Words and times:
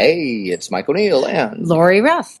Hey, 0.00 0.44
it's 0.44 0.70
Mike 0.70 0.88
O'Neill 0.88 1.26
and 1.26 1.68
Lori 1.68 2.00
Ruff. 2.00 2.40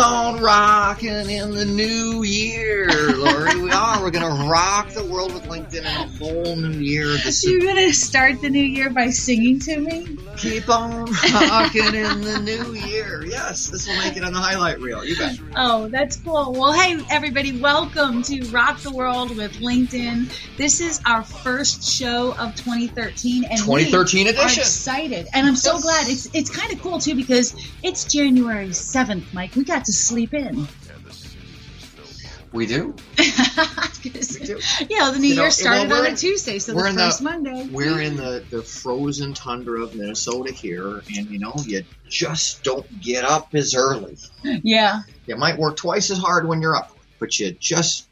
Rocking 0.00 1.28
in 1.30 1.50
the 1.50 1.64
new 1.64 2.22
year, 2.22 2.88
Lori. 3.12 3.60
we 3.60 3.70
are. 3.70 4.02
We're 4.02 4.10
going 4.10 4.24
to 4.24 4.48
rock 4.48 4.88
the 4.90 5.04
world 5.04 5.34
with 5.34 5.44
LinkedIn 5.44 5.80
in 5.80 5.86
a 5.86 6.08
whole 6.18 6.56
new 6.56 6.78
year. 6.78 7.06
This 7.18 7.46
You're 7.46 7.60
going 7.60 7.76
to 7.76 7.92
start 7.92 8.40
the 8.40 8.48
new 8.48 8.64
year 8.64 8.88
by 8.88 9.10
singing 9.10 9.58
to 9.60 9.78
me? 9.78 10.16
Keep 10.36 10.70
on 10.70 11.04
rocking 11.34 11.94
in 11.94 12.20
the 12.22 12.40
new 12.42 12.72
year. 12.74 13.24
Yes, 13.26 13.66
this 13.68 13.86
will 13.86 13.96
make 13.98 14.16
it 14.16 14.24
on 14.24 14.32
the 14.32 14.38
highlight 14.38 14.80
reel. 14.80 15.04
You 15.04 15.16
bet. 15.16 15.38
Oh, 15.54 15.88
that's 15.88 16.16
cool. 16.16 16.52
Well, 16.52 16.72
hey, 16.72 17.04
everybody, 17.10 17.60
welcome 17.60 18.22
to 18.22 18.42
Rock 18.48 18.80
the 18.80 18.92
World 18.92 19.36
with 19.36 19.52
LinkedIn. 19.58 20.32
This 20.56 20.80
is 20.80 21.00
our 21.04 21.22
first 21.22 21.84
show 21.84 22.32
of 22.36 22.54
2013. 22.56 23.44
And 23.44 23.58
2013 23.58 24.24
we 24.24 24.30
edition. 24.30 24.60
Are 24.60 24.62
excited. 24.62 25.28
And 25.34 25.46
I'm 25.46 25.56
so 25.56 25.74
yes. 25.74 25.82
glad. 25.82 26.08
It's, 26.08 26.34
it's 26.34 26.50
kind 26.50 26.72
of 26.72 26.80
cool, 26.80 26.98
too, 26.98 27.14
because 27.14 27.54
it's 27.82 28.04
January 28.04 28.68
7th, 28.68 29.32
Mike. 29.34 29.54
We 29.54 29.64
got 29.64 29.84
to 29.84 29.89
sleep 29.92 30.34
in. 30.34 30.66
We 32.52 32.66
do. 32.66 32.96
we 33.16 33.24
do. 34.10 34.58
Yeah, 34.88 35.10
the 35.12 35.18
new 35.20 35.28
you 35.28 35.34
year 35.34 35.44
know, 35.44 35.50
started 35.50 35.88
well, 35.88 36.04
on 36.04 36.12
a 36.12 36.16
Tuesday, 36.16 36.58
so 36.58 36.74
we're 36.74 36.90
the 36.92 36.98
first 36.98 37.18
the, 37.18 37.24
Monday. 37.24 37.68
We're 37.70 38.00
in 38.00 38.16
the, 38.16 38.44
the 38.50 38.62
frozen 38.62 39.34
tundra 39.34 39.84
of 39.84 39.94
Minnesota 39.94 40.52
here, 40.52 41.02
and 41.16 41.30
you 41.30 41.38
know, 41.38 41.54
you 41.64 41.84
just 42.08 42.64
don't 42.64 43.00
get 43.00 43.24
up 43.24 43.54
as 43.54 43.76
early. 43.76 44.16
Yeah. 44.42 45.02
You 45.26 45.36
might 45.36 45.58
work 45.58 45.76
twice 45.76 46.10
as 46.10 46.18
hard 46.18 46.48
when 46.48 46.60
you're 46.60 46.74
up, 46.74 46.96
but 47.20 47.38
you 47.38 47.52
just, 47.52 48.08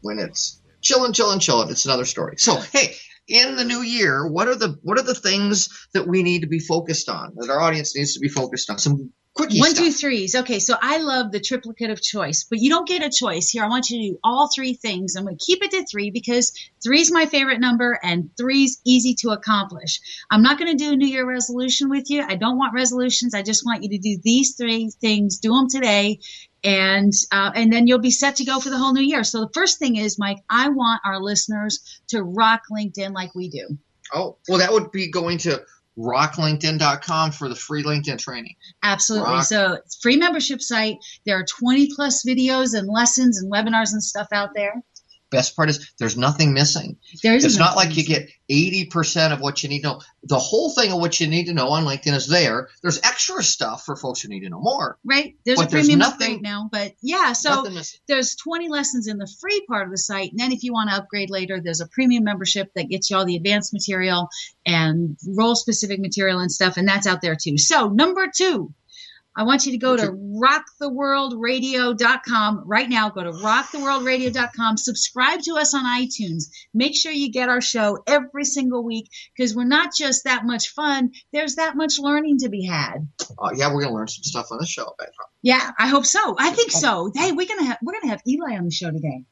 when 0.00 0.18
it's 0.18 0.58
chilling, 0.80 1.12
chilling, 1.12 1.40
chilling, 1.40 1.68
it's 1.68 1.84
another 1.84 2.06
story. 2.06 2.36
So, 2.38 2.56
hey, 2.72 2.96
in 3.28 3.56
the 3.56 3.64
new 3.64 3.82
year, 3.82 4.26
what 4.26 4.48
are 4.48 4.54
the 4.54 4.78
what 4.82 4.98
are 4.98 5.02
the 5.02 5.14
things 5.14 5.86
that 5.92 6.06
we 6.06 6.22
need 6.22 6.42
to 6.42 6.46
be 6.46 6.60
focused 6.60 7.10
on? 7.10 7.34
That 7.36 7.50
our 7.50 7.60
audience 7.60 7.94
needs 7.94 8.14
to 8.14 8.20
be 8.20 8.28
focused 8.28 8.70
on? 8.70 8.78
Some 8.78 9.12
Quickie 9.36 9.60
One, 9.60 9.70
stuff. 9.70 9.84
two, 9.84 9.92
threes. 9.92 10.34
Okay, 10.34 10.58
so 10.58 10.76
I 10.80 10.96
love 10.96 11.30
the 11.30 11.40
triplicate 11.40 11.90
of 11.90 12.00
choice, 12.00 12.44
but 12.48 12.58
you 12.58 12.70
don't 12.70 12.88
get 12.88 13.04
a 13.04 13.10
choice 13.10 13.50
here. 13.50 13.64
I 13.64 13.68
want 13.68 13.90
you 13.90 13.98
to 13.98 14.14
do 14.14 14.18
all 14.24 14.48
three 14.48 14.72
things. 14.72 15.14
I'm 15.14 15.24
going 15.24 15.36
to 15.36 15.44
keep 15.44 15.62
it 15.62 15.72
to 15.72 15.84
three 15.84 16.10
because 16.10 16.52
three 16.82 17.00
is 17.02 17.12
my 17.12 17.26
favorite 17.26 17.60
number 17.60 17.98
and 18.02 18.30
three's 18.38 18.80
easy 18.86 19.14
to 19.16 19.30
accomplish. 19.30 20.00
I'm 20.30 20.42
not 20.42 20.58
going 20.58 20.74
to 20.74 20.82
do 20.82 20.92
a 20.92 20.96
New 20.96 21.06
Year 21.06 21.28
resolution 21.28 21.90
with 21.90 22.08
you. 22.08 22.24
I 22.26 22.36
don't 22.36 22.56
want 22.56 22.72
resolutions. 22.72 23.34
I 23.34 23.42
just 23.42 23.66
want 23.66 23.82
you 23.82 23.90
to 23.90 23.98
do 23.98 24.18
these 24.22 24.56
three 24.56 24.90
things. 25.02 25.38
Do 25.38 25.50
them 25.50 25.68
today, 25.68 26.20
and 26.64 27.12
uh, 27.30 27.50
and 27.54 27.70
then 27.70 27.86
you'll 27.86 27.98
be 27.98 28.10
set 28.10 28.36
to 28.36 28.44
go 28.46 28.58
for 28.58 28.70
the 28.70 28.78
whole 28.78 28.94
new 28.94 29.02
year. 29.02 29.22
So 29.22 29.40
the 29.40 29.50
first 29.52 29.78
thing 29.78 29.96
is, 29.96 30.18
Mike, 30.18 30.38
I 30.48 30.70
want 30.70 31.02
our 31.04 31.20
listeners 31.20 32.00
to 32.08 32.22
rock 32.22 32.62
LinkedIn 32.72 33.12
like 33.12 33.34
we 33.34 33.50
do. 33.50 33.76
Oh, 34.14 34.38
well, 34.48 34.60
that 34.60 34.72
would 34.72 34.92
be 34.92 35.10
going 35.10 35.38
to 35.38 35.62
rocklinkedin.com 35.98 37.32
for 37.32 37.48
the 37.48 37.54
free 37.54 37.82
LinkedIn 37.82 38.18
training. 38.18 38.54
Absolutely. 38.82 39.30
Rock. 39.30 39.44
So 39.44 39.78
free 40.02 40.16
membership 40.16 40.60
site. 40.60 40.98
There 41.24 41.38
are 41.38 41.44
20 41.44 41.94
plus 41.94 42.24
videos 42.24 42.78
and 42.78 42.88
lessons 42.88 43.40
and 43.40 43.50
webinars 43.52 43.92
and 43.92 44.02
stuff 44.02 44.28
out 44.32 44.50
there 44.54 44.82
best 45.30 45.56
part 45.56 45.68
is 45.68 45.92
there's 45.98 46.16
nothing 46.16 46.52
missing. 46.52 46.96
There's 47.22 47.44
it's 47.44 47.58
not 47.58 47.76
like 47.76 47.96
you 47.96 48.04
get 48.04 48.28
80% 48.50 49.32
of 49.32 49.40
what 49.40 49.62
you 49.62 49.68
need 49.68 49.82
to 49.82 49.88
know. 49.88 50.00
The 50.22 50.38
whole 50.38 50.70
thing 50.70 50.92
of 50.92 51.00
what 51.00 51.18
you 51.20 51.26
need 51.26 51.46
to 51.46 51.54
know 51.54 51.68
on 51.68 51.84
LinkedIn 51.84 52.14
is 52.14 52.28
there. 52.28 52.68
There's 52.82 53.00
extra 53.02 53.42
stuff 53.42 53.84
for 53.84 53.96
folks 53.96 54.20
who 54.20 54.28
need 54.28 54.40
to 54.40 54.48
know 54.48 54.60
more. 54.60 54.98
Right. 55.04 55.36
There's 55.44 55.60
a 55.60 55.66
premium 55.66 55.98
there's 55.98 56.10
nothing, 56.10 56.42
now, 56.42 56.68
but 56.70 56.94
yeah, 57.02 57.32
so 57.32 57.66
there's 58.06 58.36
20 58.36 58.68
lessons 58.68 59.08
in 59.08 59.18
the 59.18 59.30
free 59.40 59.64
part 59.68 59.86
of 59.86 59.90
the 59.90 59.98
site. 59.98 60.30
And 60.30 60.38
then 60.38 60.52
if 60.52 60.62
you 60.62 60.72
want 60.72 60.90
to 60.90 60.96
upgrade 60.96 61.30
later, 61.30 61.60
there's 61.60 61.80
a 61.80 61.88
premium 61.88 62.24
membership 62.24 62.72
that 62.74 62.88
gets 62.88 63.10
you 63.10 63.16
all 63.16 63.24
the 63.24 63.36
advanced 63.36 63.72
material 63.72 64.28
and 64.64 65.16
role 65.26 65.56
specific 65.56 66.00
material 66.00 66.38
and 66.38 66.52
stuff. 66.52 66.76
And 66.76 66.86
that's 66.86 67.06
out 67.06 67.22
there 67.22 67.36
too. 67.36 67.58
So 67.58 67.88
number 67.88 68.30
two, 68.34 68.72
I 69.36 69.42
want 69.42 69.66
you 69.66 69.72
to 69.72 69.78
go 69.78 69.94
to 69.96 70.12
rocktheworldradio.com 70.12 72.62
right 72.64 72.88
now. 72.88 73.10
Go 73.10 73.22
to 73.22 73.32
rocktheworldradio.com. 73.32 74.78
Subscribe 74.78 75.42
to 75.42 75.56
us 75.56 75.74
on 75.74 75.84
iTunes. 75.84 76.44
Make 76.72 76.96
sure 76.96 77.12
you 77.12 77.30
get 77.30 77.50
our 77.50 77.60
show 77.60 78.02
every 78.06 78.46
single 78.46 78.82
week 78.82 79.10
because 79.36 79.54
we're 79.54 79.64
not 79.64 79.94
just 79.94 80.24
that 80.24 80.46
much 80.46 80.70
fun. 80.70 81.12
There's 81.32 81.56
that 81.56 81.76
much 81.76 81.98
learning 81.98 82.38
to 82.38 82.48
be 82.48 82.64
had. 82.64 83.08
Uh, 83.38 83.50
yeah, 83.54 83.74
we're 83.74 83.82
gonna 83.82 83.94
learn 83.94 84.08
some 84.08 84.24
stuff 84.24 84.50
on 84.50 84.56
the 84.58 84.66
show. 84.66 84.96
Yeah, 85.42 85.72
I 85.78 85.88
hope 85.88 86.06
so. 86.06 86.34
I 86.38 86.48
think 86.50 86.70
so. 86.70 87.12
Hey, 87.14 87.32
we're 87.32 87.46
gonna 87.46 87.64
have 87.64 87.76
we're 87.82 87.92
gonna 87.92 88.08
have 88.08 88.22
Ely 88.26 88.56
on 88.56 88.64
the 88.64 88.70
show 88.70 88.90
today. 88.90 89.24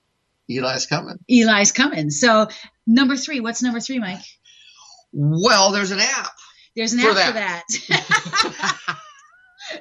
Ely's 0.50 0.84
coming. 0.84 1.19
Ely's 1.31 1.73
coming. 1.73 2.11
So 2.11 2.49
number 2.87 3.17
three. 3.17 3.40
What's 3.40 3.62
number 3.62 3.81
three, 3.81 3.99
Mike? 3.99 4.20
Well, 5.14 5.73
there's 5.73 5.93
an 5.93 6.00
app. 6.00 6.32
There's 6.76 6.93
an 6.93 7.00
app 7.00 7.14
that. 7.14 7.64
for 7.70 7.93
that. 7.93 8.96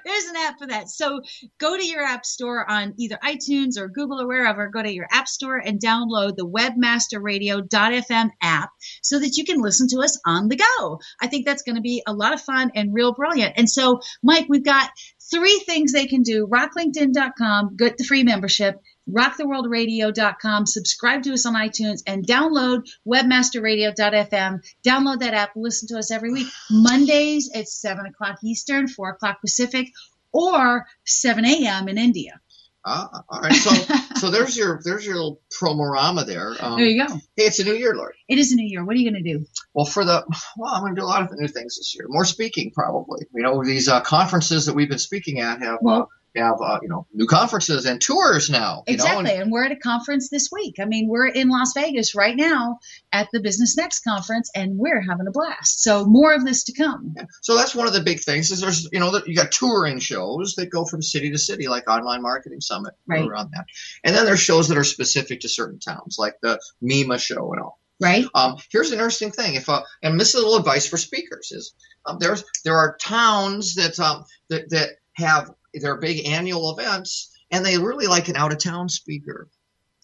There's 0.06 0.26
an 0.26 0.36
app 0.38 0.60
for 0.60 0.68
that. 0.68 0.90
So 0.90 1.22
go 1.60 1.78
to 1.78 1.86
your 1.86 2.04
app 2.04 2.26
store 2.26 2.70
on 2.70 2.94
either 2.98 3.18
iTunes 3.24 3.78
or 3.78 3.88
Google 3.88 4.22
or 4.22 4.28
wherever. 4.28 4.68
Go 4.68 4.82
to 4.82 4.92
your 4.92 5.08
app 5.12 5.28
store 5.28 5.58
and 5.58 5.80
download 5.80 6.36
the 6.36 6.48
webmasterradio.fm 6.48 8.30
app 8.42 8.70
so 9.02 9.20
that 9.20 9.38
you 9.38 9.46
can 9.46 9.62
listen 9.62 9.88
to 9.90 10.00
us 10.00 10.20
on 10.26 10.48
the 10.48 10.58
go. 10.58 11.00
I 11.22 11.28
think 11.28 11.46
that's 11.46 11.64
going 11.64 11.76
to 11.76 11.82
be 11.82 12.04
a 12.06 12.14
lot 12.14 12.34
of 12.34 12.42
fun 12.42 12.72
and 12.76 12.94
real 12.94 13.14
brilliant. 13.14 13.54
And 13.58 13.70
so, 13.70 14.00
Mike, 14.22 14.46
we've 14.50 14.64
got 14.64 14.90
three 15.32 15.64
things 15.66 15.92
they 15.92 16.08
can 16.08 16.22
do 16.22 16.48
rocklinkedin.com, 16.48 17.76
get 17.78 17.98
the 17.98 18.04
free 18.04 18.24
membership, 18.24 18.76
rocktheworldradio.com. 19.10 20.66
Subscribe 20.66 21.24
to 21.24 21.34
us 21.34 21.46
on 21.46 21.54
iTunes 21.54 22.02
and 22.08 22.26
download 22.26 22.88
webmasterradio.fm. 23.08 24.60
Download 24.86 25.20
that 25.20 25.34
app. 25.34 25.52
Listen 25.56 25.88
to 25.90 25.98
us 25.98 26.12
every 26.12 26.32
week. 26.32 26.48
Mondays 26.70 27.52
at 27.54 27.68
7 27.68 28.06
o'clock 28.06 28.40
Eastern, 28.44 28.88
4 28.88 29.10
o'clock 29.12 29.42
Pacific, 29.42 29.88
or 30.32 30.86
7 31.06 31.46
a.m. 31.46 31.88
in 31.88 31.98
India. 31.98 32.40
Ah, 32.86 33.24
all 33.30 33.40
right. 33.40 33.54
So, 33.54 33.70
so 34.18 34.30
there's 34.32 34.58
your 34.58 34.82
there's 34.84 35.06
your 35.06 35.16
little 35.16 35.40
promorama 35.58 36.26
there. 36.26 36.54
Um, 36.60 36.76
There 36.78 36.86
you 36.86 37.08
go. 37.08 37.14
Hey, 37.38 37.46
it's 37.46 37.60
a 37.60 37.64
new 37.64 37.74
year, 37.76 37.96
Lori. 37.96 38.16
It 38.28 38.40
is 38.40 38.52
a 38.52 38.56
new 38.56 38.68
year. 38.68 38.84
What 38.84 38.96
are 38.96 39.00
you 39.00 39.10
going 39.10 39.24
to 39.24 39.34
do? 39.34 39.46
Well, 39.74 39.86
for 39.86 40.04
the 40.04 40.26
well, 40.58 40.74
I'm 40.74 40.82
going 40.82 40.94
to 40.96 41.00
do 41.00 41.06
a 41.06 41.08
lot 41.08 41.22
of 41.22 41.30
new 41.32 41.48
things 41.48 41.78
this 41.78 41.96
year. 41.96 42.08
More 42.10 42.26
speaking, 42.26 42.72
probably. 42.76 43.26
You 43.34 43.44
know, 43.44 43.64
these 43.64 43.88
uh, 43.88 44.02
conferences 44.02 44.66
that 44.66 44.76
we've 44.76 44.90
been 44.90 45.00
speaking 45.00 45.40
at 45.40 45.60
have 45.62 45.76
uh, 45.76 45.82
Well- 45.82 46.10
have 46.42 46.56
uh, 46.62 46.80
you 46.82 46.90
know 46.90 47.06
new 47.14 47.26
conferences 47.28 47.86
and 47.86 48.02
tours 48.02 48.50
now. 48.50 48.84
You 48.88 48.94
know, 48.98 49.04
Exactly. 49.04 49.32
and- 49.32 49.42
and 49.44 49.52
we're 49.52 49.66
at 49.66 49.72
a 49.72 49.76
conference 49.76 50.30
this 50.30 50.50
week. 50.52 50.76
I 50.80 50.86
mean, 50.86 51.08
we're 51.08 51.28
in 51.28 51.50
Las 51.50 51.74
Vegas 51.76 52.16
right 52.16 52.36
now 52.36 52.80
at 53.12 53.28
the 53.32 53.40
Business 53.40 53.78
Next 53.78 54.00
conference, 54.04 54.50
and 54.56 54.78
we're 54.78 55.02
having 55.02 55.28
a 55.28 55.32
blast. 55.32 55.82
So 55.84 56.06
more 56.06 56.34
of 56.34 56.46
this 56.46 56.64
to 56.66 56.74
come. 56.74 57.16
So 57.42 57.56
that's 57.56 57.76
one 57.76 57.88
of 57.88 57.94
the 57.94 58.02
big 58.02 58.20
things 58.22 58.52
is 58.52 58.62
there's 58.62 58.88
you 58.92 59.00
know 59.00 59.12
that 59.12 59.28
you 59.28 59.36
got 59.36 59.52
touring 59.52 60.00
shows 60.00 60.56
that 60.56 60.70
go 60.70 60.86
from 60.86 61.02
city 61.02 61.32
to 61.32 61.38
city 61.38 61.68
like 61.68 61.90
Online 61.90 62.22
Marketing 62.22 62.62
Summit 62.62 62.94
Right. 63.08 63.26
around 63.28 63.52
that, 63.54 63.66
and 64.04 64.16
then 64.16 64.26
there's 64.26 64.40
shows 64.40 64.70
that 64.70 64.78
are 64.78 64.84
specific 64.84 65.42
to 65.42 65.50
certain 65.50 65.80
towns 65.80 66.18
like 66.18 66.36
the 66.42 66.60
MIMA 66.82 67.20
show 67.20 67.52
and 67.54 67.62
all. 67.62 67.80
Right? 68.02 68.26
Um, 68.34 68.58
here's 68.72 68.88
an 68.90 68.94
interesting 68.96 69.32
thing. 69.32 69.54
If 69.56 69.70
uh, 69.70 69.84
and 70.02 70.20
this 70.20 70.30
is 70.30 70.36
a 70.36 70.38
little 70.40 70.58
advice 70.58 70.88
for 70.88 70.98
speakers 70.98 71.52
is 71.52 71.74
um, 72.06 72.18
there's 72.20 72.44
there 72.66 72.76
are 72.76 72.98
towns 72.98 73.76
that 73.76 74.00
um, 74.00 74.26
that 74.50 74.70
that 74.72 74.90
have 75.14 75.52
their 75.74 75.98
big 75.98 76.28
annual 76.28 76.78
events 76.78 77.32
and 77.52 77.66
they 77.66 77.78
really 77.78 78.08
like 78.08 78.28
an 78.30 78.36
out 78.36 78.52
of 78.52 78.60
town 78.64 78.90
speaker. 78.90 79.50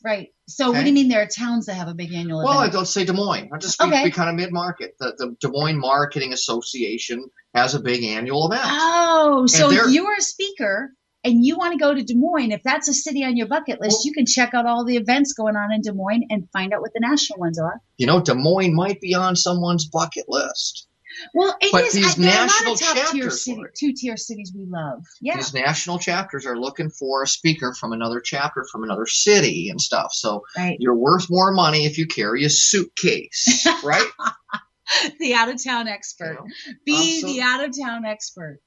Right. 0.03 0.29
So 0.47 0.71
what 0.71 0.81
do 0.81 0.87
you 0.87 0.93
mean 0.93 1.09
there 1.09 1.21
are 1.21 1.27
towns 1.27 1.65
that 1.65 1.73
have 1.73 1.89
a 1.89 1.93
big 1.93 2.13
annual 2.13 2.39
Well, 2.43 2.57
I 2.59 2.63
event? 2.63 2.73
don't 2.73 2.85
say 2.85 3.03
Des 3.05 3.11
Moines. 3.13 3.49
I 3.53 3.57
just 3.57 3.81
Okay. 3.81 4.05
be 4.05 4.11
kind 4.11 4.29
of 4.29 4.35
mid 4.35 4.51
market. 4.53 4.95
The, 4.99 5.13
the 5.17 5.35
Des 5.41 5.49
Moines 5.51 5.77
Marketing 5.77 6.31
Association 6.31 7.25
has 7.53 7.75
a 7.75 7.79
big 7.81 8.03
annual 8.03 8.49
event. 8.49 8.63
Oh, 8.65 9.45
so 9.47 9.69
if 9.71 9.91
you're 9.91 10.15
a 10.15 10.21
speaker 10.21 10.91
and 11.25 11.43
you 11.45 11.57
want 11.57 11.73
to 11.73 11.79
go 11.79 11.93
to 11.93 12.01
Des 12.01 12.15
Moines, 12.15 12.51
if 12.51 12.63
that's 12.63 12.87
a 12.87 12.93
city 12.93 13.25
on 13.25 13.35
your 13.35 13.47
bucket 13.47 13.81
list, 13.81 13.97
Well- 13.97 14.01
you 14.05 14.13
can 14.13 14.25
check 14.25 14.53
out 14.53 14.65
all 14.65 14.85
the 14.85 14.95
events 14.95 15.33
going 15.33 15.57
on 15.57 15.73
in 15.73 15.81
Des 15.81 15.91
Moines 15.91 16.27
and 16.29 16.47
find 16.53 16.73
out 16.73 16.79
what 16.81 16.93
the 16.93 17.01
national 17.01 17.39
ones 17.39 17.59
are. 17.59 17.81
You 17.97 18.07
know, 18.07 18.21
Des 18.21 18.35
Moines 18.35 18.73
might 18.73 19.01
be 19.01 19.13
on 19.15 19.35
someone's 19.35 19.85
bucket 19.85 20.25
list. 20.29 20.87
Well, 21.33 21.55
it 21.61 21.71
But 21.71 21.85
is- 21.85 21.93
these 21.93 22.17
I- 22.17 22.21
there 22.21 22.31
a 22.31 22.37
lot 22.37 22.45
national 22.47 22.75
top 22.75 22.95
tier 22.95 23.03
chapters, 23.05 23.43
city, 23.45 23.61
two 23.77 23.93
tier 23.93 24.17
cities 24.17 24.53
we 24.55 24.65
love. 24.65 25.03
Yeah. 25.21 25.37
These 25.37 25.53
national 25.53 25.99
chapters 25.99 26.45
are 26.45 26.57
looking 26.57 26.89
for 26.89 27.23
a 27.23 27.27
speaker 27.27 27.73
from 27.73 27.93
another 27.93 28.19
chapter 28.21 28.65
from 28.71 28.83
another 28.83 29.05
city 29.05 29.69
and 29.69 29.79
stuff. 29.81 30.13
So 30.13 30.43
Right. 30.57 30.77
you're 30.79 30.95
worth 30.95 31.29
more 31.29 31.51
money 31.51 31.85
if 31.85 31.97
you 31.97 32.07
carry 32.07 32.45
a 32.45 32.49
suitcase, 32.49 33.65
right? 33.83 34.07
the 35.19 35.33
out 35.35 35.49
of 35.49 35.63
town 35.63 35.87
expert. 35.87 36.39
You 36.41 36.71
know? 36.73 36.73
Be 36.85 36.95
Um, 36.95 37.21
so- 37.21 37.27
the 37.27 37.41
out 37.41 37.63
of 37.63 37.77
town 37.77 38.05
expert. 38.05 38.59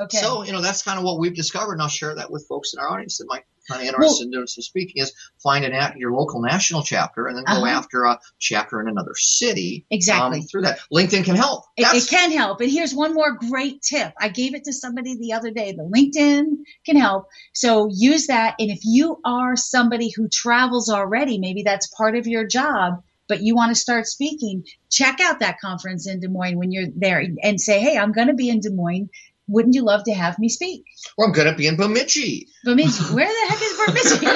Okay. 0.00 0.18
So, 0.18 0.44
you 0.44 0.52
know, 0.52 0.60
that's 0.60 0.82
kind 0.82 0.98
of 0.98 1.04
what 1.04 1.18
we've 1.18 1.34
discovered. 1.34 1.74
And 1.74 1.82
I'll 1.82 1.88
share 1.88 2.14
that 2.14 2.30
with 2.30 2.46
folks 2.48 2.72
in 2.74 2.80
our 2.80 2.88
audience 2.88 3.18
that 3.18 3.26
might 3.28 3.44
kind 3.68 3.82
of 3.82 3.86
interested 3.88 4.24
in 4.24 4.30
doing 4.30 4.46
some 4.46 4.62
speaking 4.62 5.02
is 5.02 5.12
find 5.42 5.64
an 5.64 5.72
at 5.72 5.96
your 5.98 6.12
local 6.12 6.40
national 6.40 6.82
chapter 6.82 7.26
and 7.26 7.36
then 7.36 7.44
go 7.44 7.52
Uh-huh. 7.52 7.66
after 7.66 8.04
a 8.04 8.18
chapter 8.38 8.80
in 8.80 8.88
another 8.88 9.12
city. 9.14 9.84
Exactly. 9.90 10.38
Um, 10.38 10.44
through 10.46 10.62
that. 10.62 10.78
LinkedIn 10.92 11.24
can 11.24 11.36
help. 11.36 11.64
It, 11.76 11.86
it 11.94 12.08
can 12.08 12.32
help. 12.32 12.60
And 12.60 12.70
here's 12.70 12.94
one 12.94 13.14
more 13.14 13.32
great 13.32 13.82
tip. 13.82 14.12
I 14.18 14.28
gave 14.28 14.54
it 14.54 14.64
to 14.64 14.72
somebody 14.72 15.16
the 15.18 15.34
other 15.34 15.50
day. 15.50 15.72
The 15.72 15.82
LinkedIn 15.84 16.46
can 16.86 16.96
help. 16.96 17.26
So 17.52 17.88
use 17.92 18.28
that. 18.28 18.54
And 18.58 18.70
if 18.70 18.80
you 18.84 19.20
are 19.24 19.54
somebody 19.56 20.10
who 20.10 20.28
travels 20.28 20.88
already, 20.88 21.38
maybe 21.38 21.62
that's 21.62 21.88
part 21.88 22.16
of 22.16 22.26
your 22.26 22.46
job, 22.46 23.02
but 23.28 23.42
you 23.42 23.54
want 23.54 23.70
to 23.70 23.74
start 23.74 24.06
speaking, 24.06 24.64
check 24.90 25.20
out 25.20 25.40
that 25.40 25.60
conference 25.60 26.08
in 26.08 26.20
Des 26.20 26.28
Moines 26.28 26.56
when 26.56 26.72
you're 26.72 26.88
there 26.96 27.22
and 27.42 27.60
say, 27.60 27.80
Hey, 27.80 27.98
I'm 27.98 28.12
going 28.12 28.28
to 28.28 28.34
be 28.34 28.48
in 28.48 28.60
Des 28.60 28.70
Moines. 28.70 29.10
Wouldn't 29.48 29.74
you 29.74 29.82
love 29.82 30.04
to 30.04 30.12
have 30.12 30.38
me 30.38 30.48
speak? 30.48 30.84
Well, 31.16 31.26
I'm 31.26 31.32
going 31.32 31.48
to 31.48 31.54
be 31.54 31.66
in 31.66 31.76
Bemidji. 31.76 32.48
Bemidji. 32.64 33.02
Where 33.14 33.26
the 33.26 33.46
heck 33.48 33.62
is 33.62 34.20
Bemidji? 34.20 34.26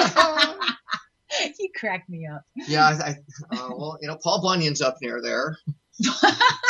you 1.59 1.69
crack 1.75 2.09
me 2.09 2.27
up. 2.27 2.41
Yeah, 2.67 2.85
I, 2.85 2.91
I, 2.91 3.55
uh, 3.55 3.69
well, 3.69 3.97
you 4.01 4.07
know, 4.07 4.17
Paul 4.21 4.41
Bunyan's 4.41 4.81
up 4.81 4.97
near 5.01 5.21
there. 5.21 5.57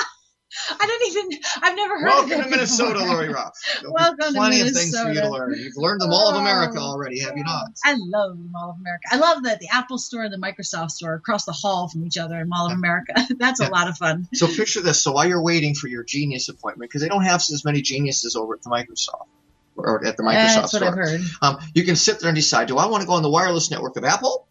I 0.69 0.85
don't 0.85 1.07
even, 1.07 1.39
I've 1.61 1.75
never 1.75 1.99
heard 1.99 2.09
of 2.09 2.13
it. 2.13 2.29
Welcome 2.29 2.39
of 2.39 2.45
to 2.45 2.51
Minnesota, 2.51 2.93
before. 2.99 3.07
Lori 3.07 3.29
Rock. 3.29 3.55
There'll 3.81 3.93
Welcome 3.93 4.33
to 4.33 4.33
Plenty 4.33 4.61
of 4.61 4.71
things 4.71 4.99
for 4.99 5.11
you 5.11 5.21
to 5.21 5.29
learn. 5.29 5.55
You've 5.57 5.77
learned 5.77 6.01
the 6.01 6.07
Mall 6.07 6.29
of 6.29 6.35
America 6.35 6.77
Oh, 6.77 6.91
already, 6.91 7.19
have 7.19 7.37
you 7.37 7.43
not? 7.43 7.67
I 7.83 7.95
love 7.97 8.37
the 8.37 8.49
Mall 8.49 8.71
of 8.71 8.79
America. 8.79 9.07
I 9.11 9.17
love 9.17 9.43
that 9.43 9.59
the 9.59 9.69
Apple 9.71 9.97
store 9.97 10.23
and 10.23 10.33
the 10.33 10.37
Microsoft 10.37 10.91
store 10.91 11.13
are 11.13 11.15
across 11.15 11.45
the 11.45 11.51
hall 11.51 11.89
from 11.89 12.05
each 12.05 12.17
other 12.17 12.39
in 12.39 12.49
Mall 12.49 12.67
of 12.67 12.73
America. 12.73 13.13
That's 13.37 13.59
a 13.59 13.69
lot 13.69 13.87
of 13.87 13.97
fun. 13.97 14.27
So 14.33 14.47
picture 14.47 14.81
this. 14.81 15.03
So 15.03 15.13
while 15.13 15.27
you're 15.27 15.43
waiting 15.43 15.75
for 15.75 15.87
your 15.87 16.03
genius 16.03 16.49
appointment, 16.49 16.89
because 16.89 17.01
they 17.01 17.09
don't 17.09 17.23
have 17.23 17.41
as 17.41 17.63
many 17.65 17.81
geniuses 17.81 18.35
over 18.35 18.53
at 18.53 18.61
the 18.61 18.69
Microsoft 18.69 19.27
or 19.75 20.05
at 20.05 20.17
the 20.17 20.23
Microsoft 20.23 20.33
That's 20.33 20.73
what 20.73 20.81
store, 20.81 20.87
I've 20.87 20.95
heard. 20.95 21.21
Um, 21.41 21.57
you 21.73 21.83
can 21.83 21.95
sit 21.95 22.19
there 22.19 22.29
and 22.29 22.35
decide: 22.35 22.67
Do 22.67 22.77
I 22.77 22.87
want 22.87 23.01
to 23.01 23.07
go 23.07 23.13
on 23.13 23.23
the 23.23 23.29
wireless 23.29 23.71
network 23.71 23.97
of 23.97 24.03
Apple 24.03 24.47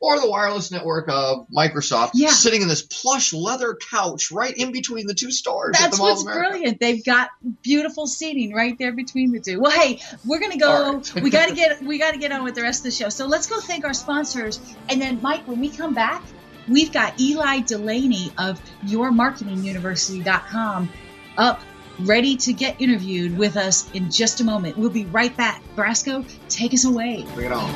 or 0.00 0.18
the 0.18 0.28
wireless 0.28 0.70
network 0.70 1.08
of 1.08 1.46
Microsoft? 1.54 2.12
Yeah. 2.14 2.30
Sitting 2.30 2.62
in 2.62 2.68
this 2.68 2.82
plush 2.82 3.32
leather 3.32 3.76
couch 3.90 4.32
right 4.32 4.56
in 4.56 4.72
between 4.72 5.06
the 5.06 5.14
two 5.14 5.30
stores 5.30 5.76
at 5.76 5.78
the 5.78 5.84
That's 5.84 5.98
Mall 5.98 6.08
what's 6.08 6.22
of 6.22 6.32
brilliant. 6.32 6.80
They've 6.80 7.04
got 7.04 7.30
beautiful 7.62 8.06
seating 8.06 8.54
right 8.54 8.76
there 8.78 8.92
between 8.92 9.30
the 9.30 9.40
two. 9.40 9.60
Well, 9.60 9.70
hey, 9.70 10.00
we're 10.24 10.40
gonna 10.40 10.56
go. 10.56 10.70
All 10.70 10.94
right. 10.94 11.14
we 11.22 11.30
gotta 11.30 11.54
get 11.54 11.82
we 11.82 11.98
gotta 11.98 12.18
get 12.18 12.32
on 12.32 12.42
with 12.42 12.54
the 12.54 12.62
rest 12.62 12.80
of 12.80 12.84
the 12.84 12.90
show. 12.90 13.10
So 13.10 13.26
let's 13.26 13.46
go 13.46 13.60
thank 13.60 13.84
our 13.84 13.94
sponsors, 13.94 14.60
and 14.88 15.00
then 15.00 15.20
Mike, 15.22 15.46
when 15.46 15.60
we 15.60 15.68
come 15.68 15.94
back, 15.94 16.22
we've 16.68 16.92
got 16.92 17.20
Ely 17.20 17.60
Delaney 17.60 18.32
of 18.38 18.60
YourMarketingUniversity.com 18.86 20.90
up. 21.36 21.60
Ready 22.04 22.36
to 22.38 22.54
get 22.54 22.80
interviewed 22.80 23.36
with 23.36 23.58
us 23.58 23.90
in 23.92 24.10
just 24.10 24.40
a 24.40 24.44
moment. 24.44 24.78
We'll 24.78 24.88
be 24.88 25.04
right 25.06 25.36
back. 25.36 25.60
Brasco, 25.76 26.24
take 26.48 26.72
us 26.72 26.86
away. 26.86 27.26
Bring 27.34 27.48
it 27.48 27.52
on. 27.52 27.68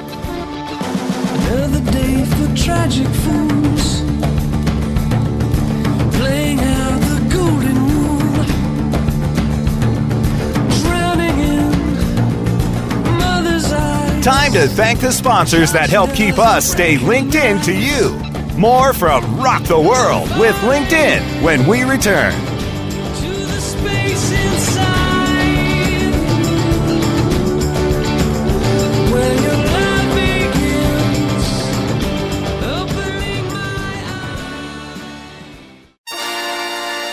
Another 1.35 1.93
day 1.93 2.05
for 2.05 2.14
tragic 2.55 3.07
fools. 3.07 4.05
Time 14.25 14.55
to 14.55 14.67
thank 14.67 15.01
the 15.01 15.13
sponsors 15.13 15.71
that 15.73 15.91
help 15.91 16.15
keep 16.15 16.39
us 16.39 16.65
stay 16.65 16.97
linked 16.97 17.35
in 17.35 17.61
to 17.61 17.75
you. 17.75 18.11
More 18.57 18.95
from 18.95 19.39
Rock 19.39 19.65
the 19.65 19.79
World 19.79 20.31
with 20.39 20.55
LinkedIn 20.63 21.43
when 21.43 21.67
we 21.67 21.83
return. 21.83 22.33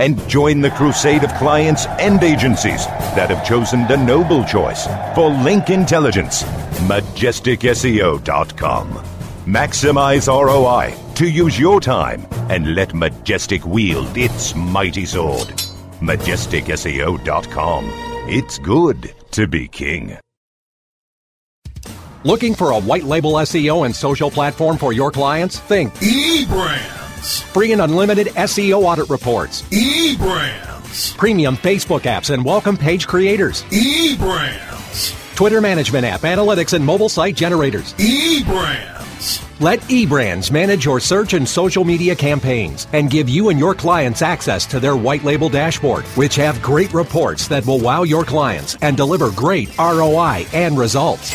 and 0.00 0.18
join 0.28 0.60
the 0.62 0.70
crusade 0.70 1.22
of 1.22 1.32
clients 1.34 1.86
and 2.00 2.24
agencies 2.24 2.86
that 3.14 3.30
have 3.30 3.46
chosen 3.46 3.86
the 3.86 3.96
noble 3.96 4.42
choice 4.44 4.88
for 5.14 5.28
link 5.28 5.70
intelligence. 5.70 6.42
MajesticSEO.com. 6.88 8.88
Maximize 9.46 10.28
ROI 10.28 10.94
to 11.14 11.26
use 11.28 11.58
your 11.58 11.80
time 11.80 12.26
and 12.48 12.74
let 12.74 12.94
Majestic 12.94 13.64
wield 13.66 14.16
its 14.16 14.54
mighty 14.54 15.04
sword. 15.04 15.48
MajesticSEO.com. 16.00 17.90
It's 18.26 18.58
good 18.58 19.12
to 19.32 19.46
be 19.46 19.68
king. 19.68 20.16
Looking 22.24 22.54
for 22.54 22.70
a 22.70 22.78
white 22.78 23.04
label 23.04 23.32
SEO 23.32 23.84
and 23.86 23.96
social 23.96 24.30
platform 24.30 24.78
for 24.78 24.92
your 24.92 25.10
clients? 25.10 25.58
Think 25.58 25.92
eBrands. 27.20 27.42
free 27.42 27.72
and 27.72 27.82
unlimited 27.82 28.28
SEO 28.28 28.82
audit 28.82 29.08
reports, 29.10 29.62
eBrands. 29.70 31.16
premium 31.16 31.56
Facebook 31.56 32.02
apps 32.02 32.30
and 32.32 32.44
welcome 32.44 32.76
page 32.76 33.06
creators, 33.06 33.62
eBrands. 33.64 35.16
Twitter 35.34 35.60
management 35.60 36.04
app, 36.04 36.20
analytics, 36.22 36.72
and 36.74 36.84
mobile 36.84 37.08
site 37.08 37.34
generators. 37.34 37.94
eBrands. 37.94 39.46
Let 39.60 39.80
eBrands 39.80 40.50
manage 40.50 40.86
your 40.86 41.00
search 41.00 41.34
and 41.34 41.46
social 41.46 41.84
media 41.84 42.16
campaigns 42.16 42.86
and 42.94 43.10
give 43.10 43.28
you 43.28 43.50
and 43.50 43.58
your 43.58 43.74
clients 43.74 44.22
access 44.22 44.64
to 44.66 44.80
their 44.80 44.96
white 44.96 45.22
label 45.22 45.50
dashboard, 45.50 46.04
which 46.16 46.34
have 46.36 46.62
great 46.62 46.92
reports 46.94 47.46
that 47.48 47.66
will 47.66 47.78
wow 47.78 48.02
your 48.02 48.24
clients 48.24 48.76
and 48.80 48.96
deliver 48.96 49.30
great 49.30 49.76
ROI 49.78 50.46
and 50.54 50.78
results. 50.78 51.34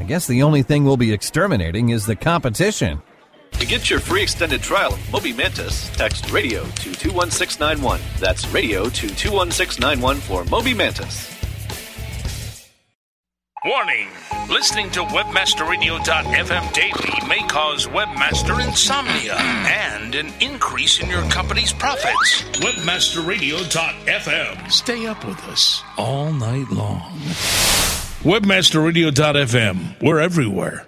I 0.00 0.04
guess 0.04 0.26
the 0.26 0.42
only 0.42 0.62
thing 0.62 0.84
we'll 0.84 0.96
be 0.96 1.12
exterminating 1.12 1.90
is 1.90 2.06
the 2.06 2.16
competition. 2.16 3.02
To 3.52 3.66
get 3.66 3.90
your 3.90 4.00
free 4.00 4.22
extended 4.22 4.62
trial 4.62 4.94
of 4.94 5.12
Moby 5.12 5.34
Mantis, 5.34 5.90
text 5.90 6.30
radio 6.30 6.64
to 6.64 6.94
21691. 6.94 8.00
That's 8.18 8.48
radio 8.48 8.84
to 8.84 9.14
21691 9.14 10.16
for 10.16 10.46
Moby 10.46 10.72
Mantis. 10.72 11.36
Warning! 13.62 14.08
Listening 14.48 14.90
to 14.92 15.00
WebmasterRadio.fm 15.00 16.72
daily 16.72 17.28
may 17.28 17.46
cause 17.46 17.86
webmaster 17.86 18.66
insomnia 18.66 19.34
and 19.34 20.14
an 20.14 20.32
increase 20.40 20.98
in 20.98 21.10
your 21.10 21.24
company's 21.24 21.74
profits. 21.74 22.40
WebmasterRadio.fm. 22.54 24.72
Stay 24.72 25.06
up 25.06 25.26
with 25.26 25.44
us 25.44 25.82
all 25.98 26.32
night 26.32 26.70
long. 26.70 27.12
WebmasterRadio.fm. 28.22 30.02
We're 30.02 30.20
everywhere. 30.20 30.86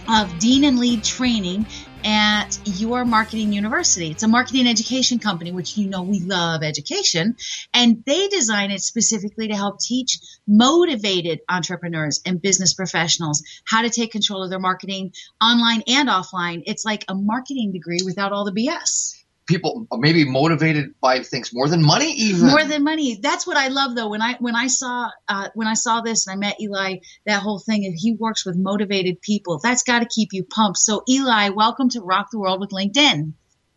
of 0.09 0.39
Dean 0.39 0.63
and 0.63 0.79
Lead 0.79 1.03
Training 1.03 1.65
at 2.05 2.57
Your 2.63 3.03
Marketing 3.03 3.51
University. 3.51 4.09
It's 4.09 4.23
a 4.23 4.27
marketing 4.29 4.67
education 4.67 5.19
company, 5.19 5.51
which 5.51 5.75
you 5.75 5.89
know 5.89 6.03
we 6.03 6.21
love 6.21 6.63
education. 6.63 7.35
And 7.73 8.01
they 8.05 8.29
design 8.29 8.71
it 8.71 8.79
specifically 8.79 9.49
to 9.49 9.55
help 9.55 9.81
teach 9.81 10.17
motivated 10.47 11.41
entrepreneurs 11.49 12.21
and 12.25 12.41
business 12.41 12.73
professionals 12.73 13.43
how 13.65 13.81
to 13.81 13.89
take 13.89 14.13
control 14.13 14.45
of 14.45 14.49
their 14.49 14.59
marketing 14.59 15.11
online 15.41 15.83
and 15.87 16.07
offline. 16.07 16.63
It's 16.67 16.85
like 16.85 17.03
a 17.09 17.15
marketing 17.15 17.73
degree 17.73 17.99
without 18.05 18.31
all 18.31 18.45
the 18.45 18.53
BS. 18.53 19.16
People 19.47 19.87
maybe 19.93 20.29
motivated 20.29 20.93
by 21.01 21.23
things 21.23 21.51
more 21.53 21.67
than 21.69 21.81
money, 21.81 22.11
even 22.11 22.49
more 22.49 22.65
than 22.65 22.83
money. 22.83 23.17
That's 23.21 23.47
what 23.47 23.57
I 23.57 23.69
love, 23.69 23.95
though. 23.95 24.09
When 24.09 24.21
I 24.21 24.35
when 24.39 24.55
I 24.55 24.67
saw 24.67 25.09
uh, 25.27 25.49
when 25.55 25.67
I 25.67 25.73
saw 25.73 26.01
this 26.01 26.27
and 26.27 26.35
I 26.35 26.37
met 26.37 26.59
Ely, 26.59 26.97
that 27.25 27.41
whole 27.41 27.59
thing. 27.59 27.83
If 27.83 27.95
he 27.97 28.13
works 28.13 28.45
with 28.45 28.57
motivated 28.57 29.21
people, 29.21 29.59
that's 29.63 29.83
got 29.83 29.99
to 29.99 30.05
keep 30.05 30.29
you 30.33 30.43
pumped. 30.43 30.77
So, 30.77 31.03
Ely, 31.09 31.49
welcome 31.49 31.89
to 31.89 32.01
Rock 32.01 32.27
the 32.31 32.39
World 32.39 32.59
with 32.59 32.71
LinkedIn. 32.71 33.33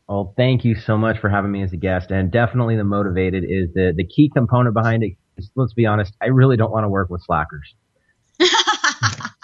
Well, 0.09 0.35
thank 0.37 0.65
you 0.65 0.75
so 0.75 0.99
much 0.99 1.21
for 1.21 1.29
having 1.29 1.53
me 1.53 1.63
as 1.63 1.73
a 1.73 1.77
guest, 1.77 2.11
and 2.11 2.33
definitely 2.33 2.77
the 2.77 2.85
motivated 2.85 3.45
is 3.45 3.73
the 3.75 3.93
the 3.97 4.05
key 4.05 4.29
component 4.35 4.75
behind 4.75 5.05
it. 5.05 5.13
Let's 5.55 5.73
be 5.73 5.87
honest, 5.87 6.13
I 6.21 6.27
really 6.27 6.57
don't 6.57 6.73
want 6.73 6.85
to 6.85 6.89
work 6.89 7.11
with 7.11 7.23
slackers. 7.23 7.75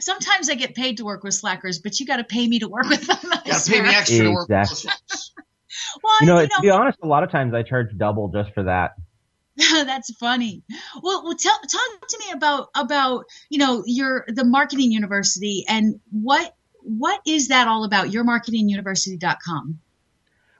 Sometimes 0.00 0.48
I 0.48 0.54
get 0.54 0.74
paid 0.74 0.98
to 0.98 1.04
work 1.04 1.22
with 1.22 1.34
slackers, 1.34 1.78
but 1.78 1.98
you 2.00 2.06
got 2.06 2.16
to 2.16 2.24
pay 2.24 2.46
me 2.46 2.58
to 2.60 2.68
work 2.68 2.88
with 2.88 3.06
them. 3.06 3.18
You 3.22 3.52
got 3.52 3.64
to 3.64 3.70
pay 3.72 3.82
me 3.82 3.88
extra 3.88 4.24
to 4.24 4.30
work 4.30 4.48
with 4.48 4.70
Exactly. 4.70 4.90
well, 6.02 6.16
You 6.20 6.26
know, 6.26 6.40
you 6.40 6.48
to 6.48 6.60
be 6.62 6.70
honest, 6.70 6.98
a 7.02 7.06
lot 7.06 7.22
of 7.22 7.30
times 7.30 7.54
I 7.54 7.62
charge 7.62 7.88
double 7.96 8.28
just 8.28 8.52
for 8.54 8.64
that. 8.64 8.92
That's 9.56 10.12
funny. 10.16 10.62
Well, 11.02 11.22
well, 11.24 11.36
tell 11.36 11.56
talk 11.60 12.08
to 12.08 12.18
me 12.18 12.32
about 12.32 12.70
about 12.74 13.24
you 13.50 13.58
know 13.58 13.84
your 13.86 14.24
the 14.26 14.44
marketing 14.44 14.90
university 14.90 15.64
and 15.68 16.00
what 16.10 16.54
what 16.82 17.20
is 17.26 17.48
that 17.48 17.68
all 17.68 17.84
about? 17.84 18.08
Yourmarketinguniversity.com. 18.08 19.78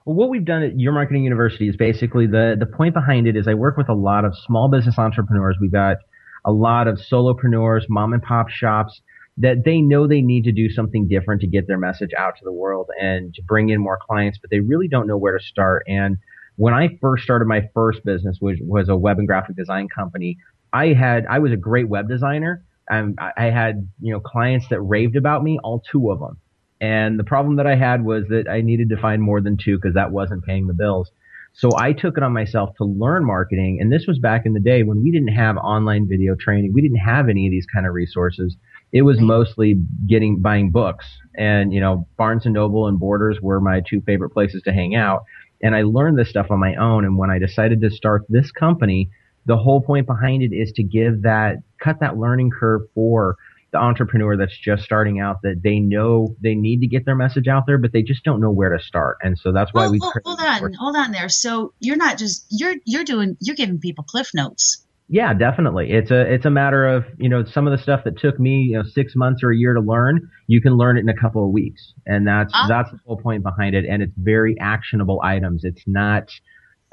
Well, 0.05 0.15
what 0.15 0.29
we've 0.29 0.45
done 0.45 0.63
at 0.63 0.79
Your 0.79 0.93
Marketing 0.93 1.23
University 1.23 1.67
is 1.67 1.75
basically 1.75 2.27
the 2.27 2.55
the 2.57 2.67
point 2.67 2.93
behind 2.93 3.27
it 3.27 3.35
is 3.35 3.47
I 3.47 3.53
work 3.55 3.75
with 3.75 3.89
a 3.89 3.93
lot 3.93 4.23
of 4.23 4.33
small 4.45 4.69
business 4.69 4.97
entrepreneurs. 4.97 5.57
We've 5.59 5.71
got 5.71 5.97
a 6.45 6.51
lot 6.51 6.87
of 6.87 6.99
solopreneurs, 6.99 7.83
mom 7.89 8.13
and 8.13 8.21
pop 8.21 8.49
shops 8.49 9.01
that 9.37 9.65
they 9.65 9.81
know 9.81 10.07
they 10.07 10.21
need 10.21 10.45
to 10.45 10.51
do 10.51 10.69
something 10.69 11.07
different 11.07 11.41
to 11.41 11.47
get 11.47 11.67
their 11.67 11.77
message 11.77 12.11
out 12.17 12.37
to 12.37 12.43
the 12.43 12.51
world 12.51 12.89
and 12.99 13.33
to 13.33 13.41
bring 13.43 13.69
in 13.69 13.81
more 13.81 13.99
clients, 14.01 14.37
but 14.37 14.49
they 14.49 14.61
really 14.61 14.87
don't 14.87 15.07
know 15.07 15.17
where 15.17 15.37
to 15.37 15.43
start. 15.43 15.83
And 15.87 16.17
when 16.55 16.73
I 16.73 16.97
first 17.01 17.23
started 17.23 17.45
my 17.45 17.69
first 17.73 18.05
business, 18.05 18.37
which 18.39 18.59
was 18.61 18.87
a 18.87 18.95
web 18.95 19.19
and 19.19 19.27
graphic 19.27 19.57
design 19.57 19.89
company, 19.89 20.37
I 20.71 20.93
had 20.93 21.25
I 21.25 21.39
was 21.39 21.51
a 21.51 21.57
great 21.57 21.89
web 21.89 22.07
designer. 22.07 22.63
I 22.89 23.03
I 23.35 23.45
had 23.45 23.89
you 24.01 24.13
know 24.13 24.19
clients 24.19 24.67
that 24.69 24.81
raved 24.81 25.15
about 25.15 25.43
me, 25.43 25.59
all 25.63 25.83
two 25.91 26.11
of 26.11 26.19
them. 26.19 26.37
And 26.79 27.19
the 27.19 27.23
problem 27.23 27.55
that 27.57 27.67
I 27.67 27.75
had 27.75 28.03
was 28.03 28.25
that 28.29 28.47
I 28.49 28.61
needed 28.61 28.89
to 28.89 28.97
find 28.97 29.21
more 29.21 29.41
than 29.41 29.57
two 29.57 29.77
because 29.77 29.95
that 29.95 30.11
wasn't 30.11 30.43
paying 30.43 30.67
the 30.67 30.73
bills. 30.73 31.11
So 31.53 31.69
I 31.77 31.93
took 31.93 32.17
it 32.17 32.23
on 32.23 32.33
myself 32.33 32.75
to 32.77 32.83
learn 32.83 33.25
marketing. 33.25 33.79
And 33.79 33.91
this 33.91 34.05
was 34.07 34.19
back 34.19 34.45
in 34.45 34.53
the 34.53 34.59
day 34.59 34.83
when 34.83 35.01
we 35.01 35.09
didn't 35.09 35.29
have 35.29 35.55
online 35.55 36.07
video 36.07 36.35
training. 36.35 36.73
We 36.73 36.81
didn't 36.81 36.97
have 36.97 37.29
any 37.29 37.47
of 37.47 37.51
these 37.51 37.65
kind 37.65 37.85
of 37.85 37.93
resources. 37.93 38.57
It 38.91 39.01
was 39.01 39.19
mostly 39.19 39.75
getting, 40.07 40.41
buying 40.41 40.71
books 40.71 41.05
and, 41.37 41.73
you 41.73 41.79
know, 41.79 42.07
Barnes 42.17 42.45
and 42.45 42.53
Noble 42.53 42.87
and 42.87 42.99
Borders 42.99 43.39
were 43.41 43.59
my 43.59 43.81
two 43.81 44.01
favorite 44.01 44.29
places 44.29 44.61
to 44.63 44.71
hang 44.71 44.95
out. 44.95 45.23
And 45.61 45.75
I 45.75 45.83
learned 45.83 46.17
this 46.17 46.29
stuff 46.29 46.51
on 46.51 46.59
my 46.59 46.75
own. 46.75 47.05
And 47.05 47.17
when 47.17 47.29
I 47.29 47.39
decided 47.39 47.81
to 47.81 47.89
start 47.89 48.23
this 48.29 48.51
company, 48.51 49.09
the 49.45 49.57
whole 49.57 49.81
point 49.81 50.05
behind 50.05 50.43
it 50.43 50.55
is 50.55 50.71
to 50.73 50.83
give 50.83 51.23
that, 51.23 51.57
cut 51.79 51.99
that 51.99 52.17
learning 52.17 52.51
curve 52.51 52.81
for 52.93 53.37
the 53.71 53.77
entrepreneur 53.81 54.37
that's 54.37 54.57
just 54.57 54.83
starting 54.83 55.19
out 55.19 55.41
that 55.41 55.61
they 55.61 55.79
know 55.79 56.35
they 56.41 56.55
need 56.55 56.79
to 56.79 56.87
get 56.87 57.03
their 57.05 57.15
message 57.15 57.47
out 57.47 57.63
there, 57.67 57.77
but 57.77 57.91
they 57.91 58.01
just 58.01 58.23
don't 58.23 58.39
know 58.39 58.51
where 58.51 58.75
to 58.75 58.81
start. 58.81 59.17
And 59.21 59.37
so 59.37 59.51
that's 59.51 59.73
why 59.73 59.83
Well, 59.83 59.91
we 59.91 59.99
hold, 59.99 60.13
hold 60.23 60.39
on, 60.39 60.73
hold 60.73 60.95
on 60.95 61.11
there. 61.11 61.27
So 61.27 61.73
you're 61.79 61.97
not 61.97 62.17
just 62.17 62.45
you're 62.49 62.75
you're 62.85 63.03
doing 63.03 63.35
you're 63.41 63.55
giving 63.55 63.79
people 63.79 64.05
cliff 64.05 64.29
notes. 64.33 64.84
Yeah, 65.07 65.33
definitely. 65.35 65.91
It's 65.91 66.09
a 66.09 66.21
it's 66.21 66.45
a 66.45 66.49
matter 66.49 66.87
of 66.87 67.05
you 67.17 67.29
know 67.29 67.45
some 67.45 67.67
of 67.67 67.77
the 67.77 67.81
stuff 67.81 68.03
that 68.05 68.17
took 68.17 68.39
me 68.39 68.61
you 68.71 68.77
know 68.77 68.83
six 68.83 69.15
months 69.15 69.43
or 69.43 69.51
a 69.51 69.57
year 69.57 69.73
to 69.73 69.79
learn, 69.79 70.29
you 70.47 70.61
can 70.61 70.73
learn 70.77 70.97
it 70.97 71.01
in 71.01 71.09
a 71.09 71.15
couple 71.15 71.45
of 71.45 71.51
weeks, 71.51 71.93
and 72.07 72.27
that's 72.27 72.51
Ah. 72.55 72.65
that's 72.67 72.91
the 72.91 72.99
whole 73.05 73.17
point 73.17 73.43
behind 73.43 73.75
it. 73.75 73.85
And 73.85 74.01
it's 74.01 74.13
very 74.17 74.57
actionable 74.59 75.21
items. 75.23 75.63
It's 75.63 75.83
not, 75.85 76.31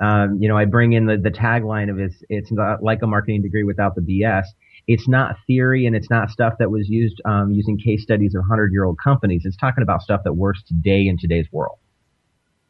um, 0.03 0.37
you 0.43 0.49
know, 0.49 0.59
I 0.59 0.67
bring 0.67 0.93
in 0.93 1.07
the 1.07 1.17
the 1.17 1.31
tagline 1.31 1.91
of 1.91 1.99
it's 1.99 2.23
it's 2.29 2.53
not 2.53 2.83
like 2.83 3.01
a 3.01 3.07
marketing 3.07 3.41
degree 3.41 3.65
without 3.65 3.95
the 3.95 4.03
BS. 4.03 4.45
It's 4.89 5.09
not 5.09 5.37
theory 5.47 5.87
and 5.87 5.97
it's 5.97 6.11
not 6.11 6.29
stuff 6.29 6.55
that 6.59 6.71
was 6.71 6.91
used 6.91 7.19
um, 7.25 7.51
using 7.53 7.79
case 7.79 8.03
studies 8.03 8.35
of 8.35 8.45
hundred 8.45 8.73
year 8.73 8.85
old 8.85 8.99
companies. 9.03 9.43
It's 9.47 9.57
talking 9.57 9.83
about 9.83 10.03
stuff 10.03 10.21
that 10.25 10.35
works 10.35 10.63
today 10.65 11.07
in 11.07 11.17
today's 11.17 11.47
world. 11.51 11.79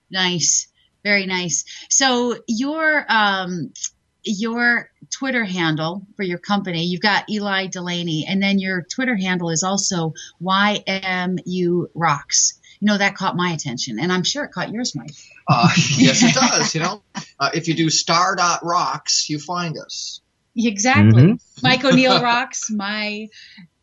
Nice, 0.08 0.68
very 1.02 1.26
nice. 1.26 1.64
So 1.88 2.37
your 2.46 3.06
um 3.08 3.72
your 4.25 4.91
Twitter 5.11 5.45
handle 5.45 6.07
for 6.17 6.23
your 6.23 6.38
company, 6.38 6.85
you've 6.85 7.00
got 7.00 7.29
Eli 7.29 7.67
Delaney, 7.67 8.26
and 8.29 8.43
then 8.43 8.59
your 8.59 8.83
Twitter 8.83 9.17
handle 9.17 9.50
is 9.50 9.62
also 9.62 10.14
YMU 10.43 11.87
Rocks. 11.95 12.59
You 12.81 12.87
know 12.87 12.99
that 12.99 13.14
caught 13.14 13.37
my 13.37 13.50
attention, 13.52 14.00
and 14.00 14.12
I'm 14.12 14.25
sure 14.25 14.45
it 14.45 14.52
caught 14.52 14.73
yours, 14.73 14.95
Mike. 14.95 15.14
Uh, 15.49 15.69
yes, 15.97 16.23
it 16.23 16.35
does. 16.35 16.75
You 16.75 16.81
know, 16.83 17.02
uh, 17.38 17.50
if 17.55 17.69
you 17.69 17.75
do 17.75 17.91
star 17.91 18.35
dot 18.37 18.64
rocks, 18.64 19.29
you 19.29 19.38
find 19.38 19.79
us. 19.79 20.21
Exactly. 20.57 21.23
Mhm. 21.23 21.62
Mike 21.62 21.85
O'Neill 21.85 22.21
rocks. 22.23 22.71
My 22.71 23.29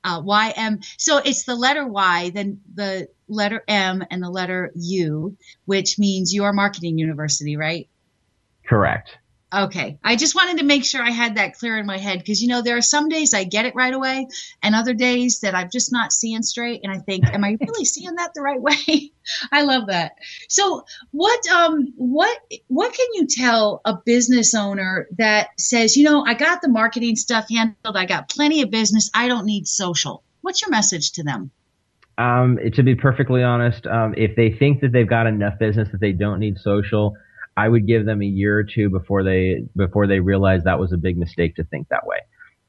Uh, 0.01 0.21
YM. 0.21 0.81
So 0.97 1.17
it's 1.17 1.43
the 1.43 1.55
letter 1.55 1.85
Y, 1.85 2.29
then 2.33 2.61
the 2.73 3.09
letter 3.27 3.63
M, 3.67 4.01
and 4.09 4.23
the 4.23 4.29
letter 4.29 4.71
U, 4.75 5.35
which 5.65 5.99
means 5.99 6.33
your 6.33 6.53
marketing 6.53 6.97
university, 6.97 7.57
right? 7.57 7.89
Correct. 8.65 9.17
Okay. 9.51 9.97
I 10.03 10.15
just 10.15 10.35
wanted 10.35 10.59
to 10.59 10.63
make 10.63 10.85
sure 10.85 11.01
I 11.01 11.09
had 11.09 11.35
that 11.35 11.57
clear 11.57 11.77
in 11.79 11.87
my 11.87 11.97
head 11.97 12.19
because, 12.19 12.39
you 12.41 12.49
know, 12.49 12.61
there 12.61 12.77
are 12.77 12.83
some 12.83 13.09
days 13.09 13.33
I 13.33 13.45
get 13.45 13.65
it 13.65 13.73
right 13.73 13.93
away 13.93 14.27
and 14.61 14.75
other 14.75 14.93
days 14.93 15.39
that 15.39 15.55
I'm 15.55 15.71
just 15.71 15.91
not 15.91 16.13
seeing 16.13 16.43
straight. 16.43 16.81
And 16.83 16.93
I 16.93 16.99
think, 16.99 17.25
am 17.27 17.43
I 17.43 17.57
really 17.59 17.85
seeing 17.85 18.13
that 18.15 18.35
the 18.35 18.43
right 18.43 18.61
way? 18.61 19.11
I 19.51 19.63
love 19.63 19.87
that. 19.87 20.13
So 20.49 20.85
what, 21.11 21.47
um, 21.47 21.93
what, 21.95 22.37
what 22.67 22.93
can 22.93 23.07
you 23.13 23.25
tell 23.25 23.81
a 23.85 23.95
business 24.05 24.53
owner 24.53 25.07
that 25.17 25.49
says, 25.57 25.97
you 25.97 26.03
know, 26.03 26.23
I 26.23 26.35
got 26.35 26.61
the 26.61 26.69
marketing 26.69 27.15
stuff 27.15 27.47
handled. 27.49 27.97
I 27.97 28.05
got 28.05 28.29
plenty 28.29 28.61
of 28.61 28.69
business. 28.69 29.09
I 29.15 29.27
don't 29.27 29.45
need 29.45 29.67
social. 29.67 30.23
What's 30.41 30.61
your 30.61 30.69
message 30.69 31.13
to 31.13 31.23
them? 31.23 31.49
Um, 32.19 32.59
to 32.73 32.83
be 32.83 32.95
perfectly 32.95 33.41
honest, 33.41 33.87
um, 33.87 34.13
if 34.15 34.35
they 34.35 34.51
think 34.51 34.81
that 34.81 34.91
they've 34.91 35.09
got 35.09 35.25
enough 35.25 35.57
business 35.57 35.89
that 35.91 36.01
they 36.01 36.11
don't 36.11 36.39
need 36.39 36.57
social, 36.59 37.15
I 37.59 37.67
would 37.67 37.85
give 37.85 38.05
them 38.05 38.21
a 38.21 38.25
year 38.25 38.57
or 38.57 38.63
two 38.63 38.89
before 38.89 39.21
they 39.21 39.63
before 39.75 40.07
they 40.07 40.21
realize 40.21 40.63
that 40.63 40.79
was 40.79 40.93
a 40.93 40.97
big 40.97 41.17
mistake 41.17 41.55
to 41.57 41.65
think 41.65 41.89
that 41.89 42.05
way. 42.05 42.19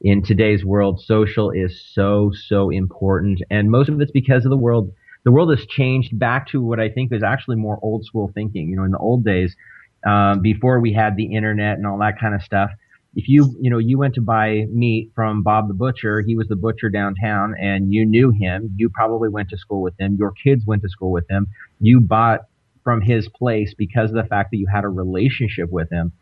In 0.01 0.25
today's 0.25 0.65
world, 0.65 1.01
social 1.01 1.51
is 1.51 1.81
so 1.95 2.33
so 2.49 2.71
important, 2.71 3.41
and 3.51 3.71
most 3.71 3.89
of 3.89 4.01
it's 4.01 4.11
because 4.11 4.45
of 4.45 4.51
the 4.51 4.57
world. 4.57 4.91
The 5.23 5.31
world 5.31 5.51
has 5.57 5.65
changed 5.67 6.19
back 6.19 6.49
to 6.49 6.61
what 6.61 6.81
I 6.81 6.89
think 6.89 7.13
is 7.13 7.23
actually 7.23 7.57
more 7.57 7.79
old 7.83 8.05
school 8.05 8.33
thinking. 8.35 8.69
You 8.69 8.77
know, 8.77 8.85
in 8.85 8.91
the 8.91 8.99
old 8.99 9.25
days, 9.25 9.55
um, 10.05 10.41
before 10.41 10.81
we 10.81 10.93
had 10.93 11.15
the 11.15 11.37
internet 11.37 11.77
and 11.77 11.87
all 11.87 11.99
that 11.99 12.19
kind 12.19 12.35
of 12.35 12.43
stuff, 12.43 12.71
if 13.15 13.29
you 13.29 13.55
you 13.61 13.71
know 13.71 13.79
you 13.79 13.97
went 13.97 14.15
to 14.15 14.23
buy 14.23 14.65
meat 14.73 15.13
from 15.15 15.45
Bob 15.45 15.69
the 15.69 15.75
butcher, 15.75 16.21
he 16.21 16.35
was 16.35 16.49
the 16.49 16.57
butcher 16.57 16.91
downtown, 16.91 17.55
and 17.61 17.93
you 17.93 18.05
knew 18.05 18.33
him. 18.33 18.75
You 18.77 18.89
probably 18.89 19.29
went 19.29 19.51
to 19.51 19.57
school 19.57 19.83
with 19.83 19.95
him. 20.01 20.17
Your 20.19 20.33
kids 20.33 20.67
went 20.67 20.83
to 20.83 20.89
school 20.89 21.13
with 21.13 21.31
him. 21.31 21.47
You 21.79 22.01
bought 22.01 22.41
from 22.83 23.01
his 23.01 23.29
place 23.29 23.75
because 23.77 24.11
of 24.11 24.17
the 24.17 24.29
fact 24.29 24.51
that 24.51 24.59
you 24.59 24.67
had 24.73 24.85
a 24.85 24.89
relationship 24.89 25.71
with 25.71 25.91
him. 25.91 26.13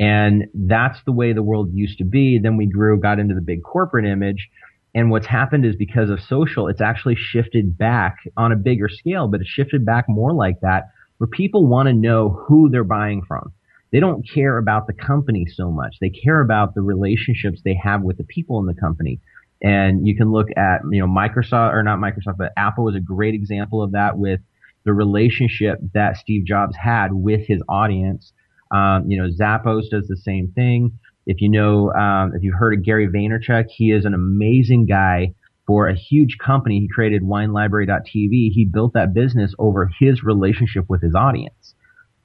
And 0.00 0.44
that's 0.54 0.98
the 1.04 1.12
way 1.12 1.32
the 1.32 1.42
world 1.42 1.70
used 1.72 1.98
to 1.98 2.04
be. 2.04 2.38
Then 2.38 2.56
we 2.56 2.66
grew, 2.66 3.00
got 3.00 3.18
into 3.18 3.34
the 3.34 3.40
big 3.40 3.62
corporate 3.62 4.06
image. 4.06 4.48
And 4.94 5.10
what's 5.10 5.26
happened 5.26 5.66
is 5.66 5.76
because 5.76 6.08
of 6.10 6.20
social, 6.20 6.68
it's 6.68 6.80
actually 6.80 7.16
shifted 7.16 7.76
back 7.76 8.16
on 8.36 8.52
a 8.52 8.56
bigger 8.56 8.88
scale, 8.88 9.28
but 9.28 9.40
it's 9.40 9.50
shifted 9.50 9.84
back 9.84 10.06
more 10.08 10.32
like 10.32 10.60
that 10.60 10.88
where 11.18 11.28
people 11.28 11.66
want 11.66 11.88
to 11.88 11.92
know 11.92 12.30
who 12.30 12.70
they're 12.70 12.84
buying 12.84 13.22
from. 13.26 13.52
They 13.90 14.00
don't 14.00 14.26
care 14.28 14.58
about 14.58 14.86
the 14.86 14.92
company 14.92 15.46
so 15.46 15.70
much. 15.70 15.96
They 16.00 16.10
care 16.10 16.40
about 16.40 16.74
the 16.74 16.82
relationships 16.82 17.60
they 17.64 17.78
have 17.82 18.02
with 18.02 18.18
the 18.18 18.24
people 18.24 18.60
in 18.60 18.66
the 18.66 18.74
company. 18.74 19.20
And 19.62 20.06
you 20.06 20.16
can 20.16 20.30
look 20.30 20.48
at, 20.56 20.82
you 20.90 21.00
know, 21.00 21.06
Microsoft 21.06 21.72
or 21.72 21.82
not 21.82 21.98
Microsoft, 21.98 22.36
but 22.38 22.52
Apple 22.56 22.84
was 22.84 22.94
a 22.94 23.00
great 23.00 23.34
example 23.34 23.82
of 23.82 23.92
that 23.92 24.16
with 24.16 24.40
the 24.84 24.92
relationship 24.92 25.78
that 25.94 26.16
Steve 26.16 26.44
Jobs 26.44 26.76
had 26.76 27.12
with 27.12 27.46
his 27.46 27.62
audience. 27.68 28.32
Um, 28.70 29.10
you 29.10 29.20
know, 29.20 29.28
Zappos 29.28 29.90
does 29.90 30.06
the 30.08 30.16
same 30.16 30.52
thing. 30.54 30.98
If 31.26 31.40
you 31.40 31.48
know, 31.50 31.92
um, 31.92 32.32
if 32.34 32.42
you've 32.42 32.54
heard 32.54 32.74
of 32.74 32.84
Gary 32.84 33.08
Vaynerchuk, 33.08 33.66
he 33.68 33.92
is 33.92 34.04
an 34.04 34.14
amazing 34.14 34.86
guy 34.86 35.34
for 35.66 35.88
a 35.88 35.94
huge 35.94 36.38
company. 36.38 36.80
He 36.80 36.88
created 36.88 37.22
WineLibrary.tv. 37.22 38.52
He 38.52 38.64
built 38.70 38.94
that 38.94 39.12
business 39.12 39.54
over 39.58 39.90
his 40.00 40.22
relationship 40.22 40.86
with 40.88 41.02
his 41.02 41.14
audience, 41.14 41.74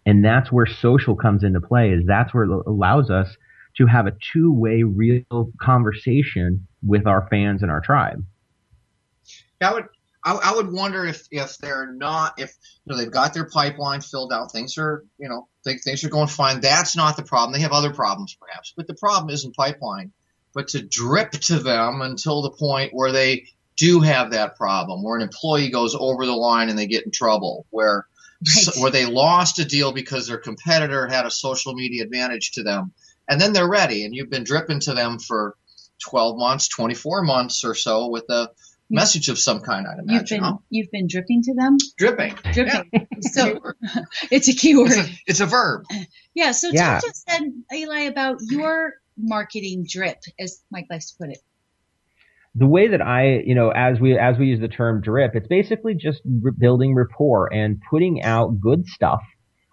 and 0.05 0.23
that's 0.23 0.51
where 0.51 0.65
social 0.65 1.15
comes 1.15 1.43
into 1.43 1.59
play. 1.59 1.89
Is 1.89 2.05
that's 2.07 2.33
where 2.33 2.45
it 2.45 2.63
allows 2.65 3.09
us 3.09 3.35
to 3.77 3.87
have 3.87 4.07
a 4.07 4.13
two-way, 4.31 4.83
real 4.83 5.51
conversation 5.59 6.67
with 6.85 7.07
our 7.07 7.27
fans 7.29 7.61
and 7.61 7.71
our 7.71 7.81
tribe. 7.81 8.23
I 9.59 9.73
would 9.73 9.85
I, 10.23 10.33
I 10.33 10.55
would 10.55 10.71
wonder 10.71 11.05
if 11.05 11.27
if 11.31 11.57
they're 11.57 11.91
not 11.91 12.35
if 12.39 12.53
you 12.85 12.91
know 12.91 12.97
they've 12.97 13.11
got 13.11 13.33
their 13.33 13.45
pipeline 13.45 14.01
filled 14.01 14.31
out, 14.31 14.51
things 14.51 14.77
are 14.77 15.05
you 15.17 15.29
know 15.29 15.47
they, 15.65 15.77
things 15.77 16.03
are 16.03 16.09
going 16.09 16.27
fine. 16.27 16.61
That's 16.61 16.95
not 16.95 17.17
the 17.17 17.23
problem. 17.23 17.53
They 17.53 17.61
have 17.61 17.71
other 17.71 17.93
problems 17.93 18.35
perhaps, 18.39 18.73
but 18.75 18.87
the 18.87 18.95
problem 18.95 19.33
isn't 19.33 19.55
pipeline, 19.55 20.11
but 20.53 20.69
to 20.69 20.81
drip 20.81 21.31
to 21.31 21.59
them 21.59 22.01
until 22.01 22.41
the 22.41 22.51
point 22.51 22.93
where 22.93 23.11
they 23.11 23.47
do 23.75 24.01
have 24.01 24.31
that 24.31 24.55
problem, 24.55 25.03
where 25.03 25.17
an 25.17 25.23
employee 25.23 25.69
goes 25.69 25.95
over 25.95 26.25
the 26.25 26.33
line 26.33 26.69
and 26.69 26.77
they 26.77 26.87
get 26.87 27.05
in 27.05 27.11
trouble, 27.11 27.65
where 27.69 28.05
Right. 28.45 28.75
where 28.81 28.91
they 28.91 29.05
lost 29.05 29.59
a 29.59 29.65
deal 29.65 29.93
because 29.93 30.27
their 30.27 30.37
competitor 30.37 31.07
had 31.07 31.25
a 31.25 31.31
social 31.31 31.73
media 31.73 32.03
advantage 32.03 32.51
to 32.53 32.63
them, 32.63 32.91
and 33.29 33.39
then 33.39 33.53
they're 33.53 33.69
ready, 33.69 34.03
and 34.03 34.13
you've 34.13 34.29
been 34.29 34.43
dripping 34.43 34.81
to 34.81 34.93
them 34.93 35.17
for 35.17 35.55
12 36.03 36.37
months, 36.37 36.67
24 36.67 37.23
months 37.23 37.63
or 37.63 37.73
so 37.73 38.09
with 38.09 38.25
a 38.29 38.49
message 38.93 39.29
of 39.29 39.37
some 39.39 39.61
kind, 39.61 39.85
I'd 39.87 39.97
You've 40.05 40.09
imagine. 40.09 40.37
been 40.37 40.43
huh? 40.43 40.57
you've 40.69 40.91
been 40.91 41.07
dripping 41.07 41.41
to 41.43 41.53
them. 41.55 41.77
Dripping. 41.97 42.35
Dripping. 42.53 43.07
So 43.21 43.59
it's 44.31 44.47
a 44.47 44.53
keyword. 44.53 44.91
It's 44.91 44.97
a, 44.97 45.11
it's 45.27 45.39
a 45.41 45.45
verb. 45.45 45.83
Yeah. 46.33 46.51
So 46.51 46.69
Yeah. 46.71 46.93
talk 46.93 47.01
to 47.03 47.09
us 47.09 47.23
then, 47.27 47.63
Ely, 47.73 48.01
about 48.01 48.37
your 48.49 48.93
marketing 49.17 49.85
drip, 49.89 50.19
as 50.39 50.61
Mike 50.71 50.87
likes 50.89 51.11
to 51.11 51.17
put 51.19 51.29
it. 51.31 51.39
the 52.55 52.67
way 52.67 52.87
that 52.89 53.01
I, 53.01 53.41
you 53.45 53.55
know, 53.55 53.69
as 53.71 53.99
we 53.99 54.17
as 54.17 54.37
we 54.37 54.47
use 54.47 54.59
the 54.61 54.67
term 54.67 55.01
drip, 55.01 55.31
it's 55.35 55.47
basically 55.47 55.95
just 55.95 56.21
r- 56.45 56.51
building 56.51 56.95
rapport 56.95 57.51
and 57.53 57.81
putting 57.89 58.21
out 58.23 58.59
good 58.59 58.85
stuff. 58.87 59.21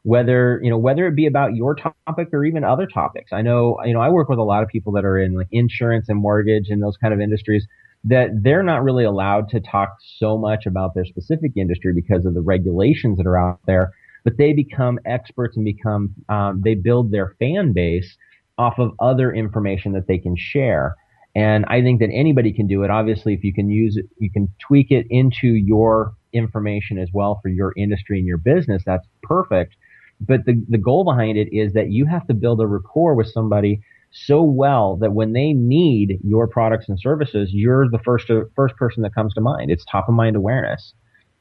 Whether 0.03 0.61
you 0.63 0.71
know 0.71 0.79
whether 0.79 1.07
it 1.07 1.15
be 1.15 1.27
about 1.27 1.55
your 1.55 1.75
topic 1.75 2.29
or 2.33 2.43
even 2.47 2.65
other 2.65 2.87
topics. 2.87 3.33
I 3.35 3.43
know 3.43 3.77
you 3.85 3.93
know 3.93 4.01
I 4.01 4.09
work 4.09 4.31
with 4.31 4.39
a 4.39 4.43
lot 4.43 4.63
of 4.63 4.71
people 4.71 4.93
that 4.95 5.05
are 5.05 5.19
in 5.19 5.35
like 5.35 5.49
insurance 5.53 6.09
and 6.09 6.19
mortgage 6.19 6.71
and 6.71 6.83
those 6.83 6.97
kind 6.97 7.13
of 7.13 7.21
industries 7.21 7.67
that 8.05 8.31
they're 8.43 8.63
not 8.63 8.83
really 8.83 9.05
allowed 9.05 9.49
to 9.51 9.61
talk 9.61 9.97
so 10.19 10.39
much 10.39 10.67
about 10.67 10.95
their 10.95 11.05
specific 11.05 11.53
industry 11.57 11.93
because 11.93 12.25
of 12.25 12.35
the 12.35 12.41
regulations 12.41 13.19
that 13.19 13.27
are 13.27 13.39
out 13.39 13.61
there. 13.67 13.93
But 14.25 14.37
they 14.37 14.53
become 14.53 14.99
experts 15.05 15.57
and 15.57 15.65
become 15.65 16.15
um, 16.29 16.63
they 16.65 16.75
build 16.75 17.11
their 17.11 17.35
fan 17.39 17.73
base 17.73 18.17
off 18.59 18.79
of 18.79 18.93
other 19.01 19.33
information 19.33 19.93
that 19.93 20.07
they 20.07 20.19
can 20.19 20.37
share. 20.37 20.95
And 21.35 21.65
I 21.67 21.81
think 21.81 22.01
that 22.01 22.11
anybody 22.13 22.53
can 22.53 22.67
do 22.67 22.83
it. 22.83 22.91
Obviously, 22.91 23.35
if 23.35 23.45
you 23.45 23.55
can 23.55 23.71
use 23.71 23.97
it, 23.97 24.07
you 24.19 24.31
can 24.31 24.49
tweak 24.59 24.91
it 24.91 25.07
into 25.09 25.49
your 25.49 26.15
information 26.33 26.99
as 26.99 27.09
well 27.13 27.39
for 27.43 27.49
your 27.49 27.73
industry 27.77 28.19
and 28.19 28.27
your 28.27 28.39
business. 28.39 28.83
That's 28.85 29.07
perfect. 29.23 29.77
But 30.21 30.45
the, 30.45 30.63
the 30.69 30.79
goal 30.79 31.05
behind 31.05 31.39
it 31.39 31.49
is 31.55 31.73
that 31.73 31.91
you 31.91 32.05
have 32.07 32.27
to 32.27 32.35
build 32.35 32.61
a 32.61 32.67
rapport 32.67 33.15
with 33.15 33.29
somebody 33.29 33.81
so 34.12 34.42
well 34.42 34.96
that 34.96 35.12
when 35.12 35.33
they 35.33 35.53
need 35.53 36.18
your 36.25 36.46
products 36.46 36.88
and 36.88 36.99
services, 36.99 37.51
you're 37.53 37.88
the 37.88 37.99
first, 38.05 38.31
uh, 38.31 38.42
first 38.57 38.77
person 38.77 39.03
that 39.03 39.14
comes 39.14 39.35
to 39.35 39.40
mind. 39.40 39.70
It's 39.70 39.85
top 39.85 40.09
of 40.09 40.14
mind 40.14 40.37
awareness. 40.37 40.94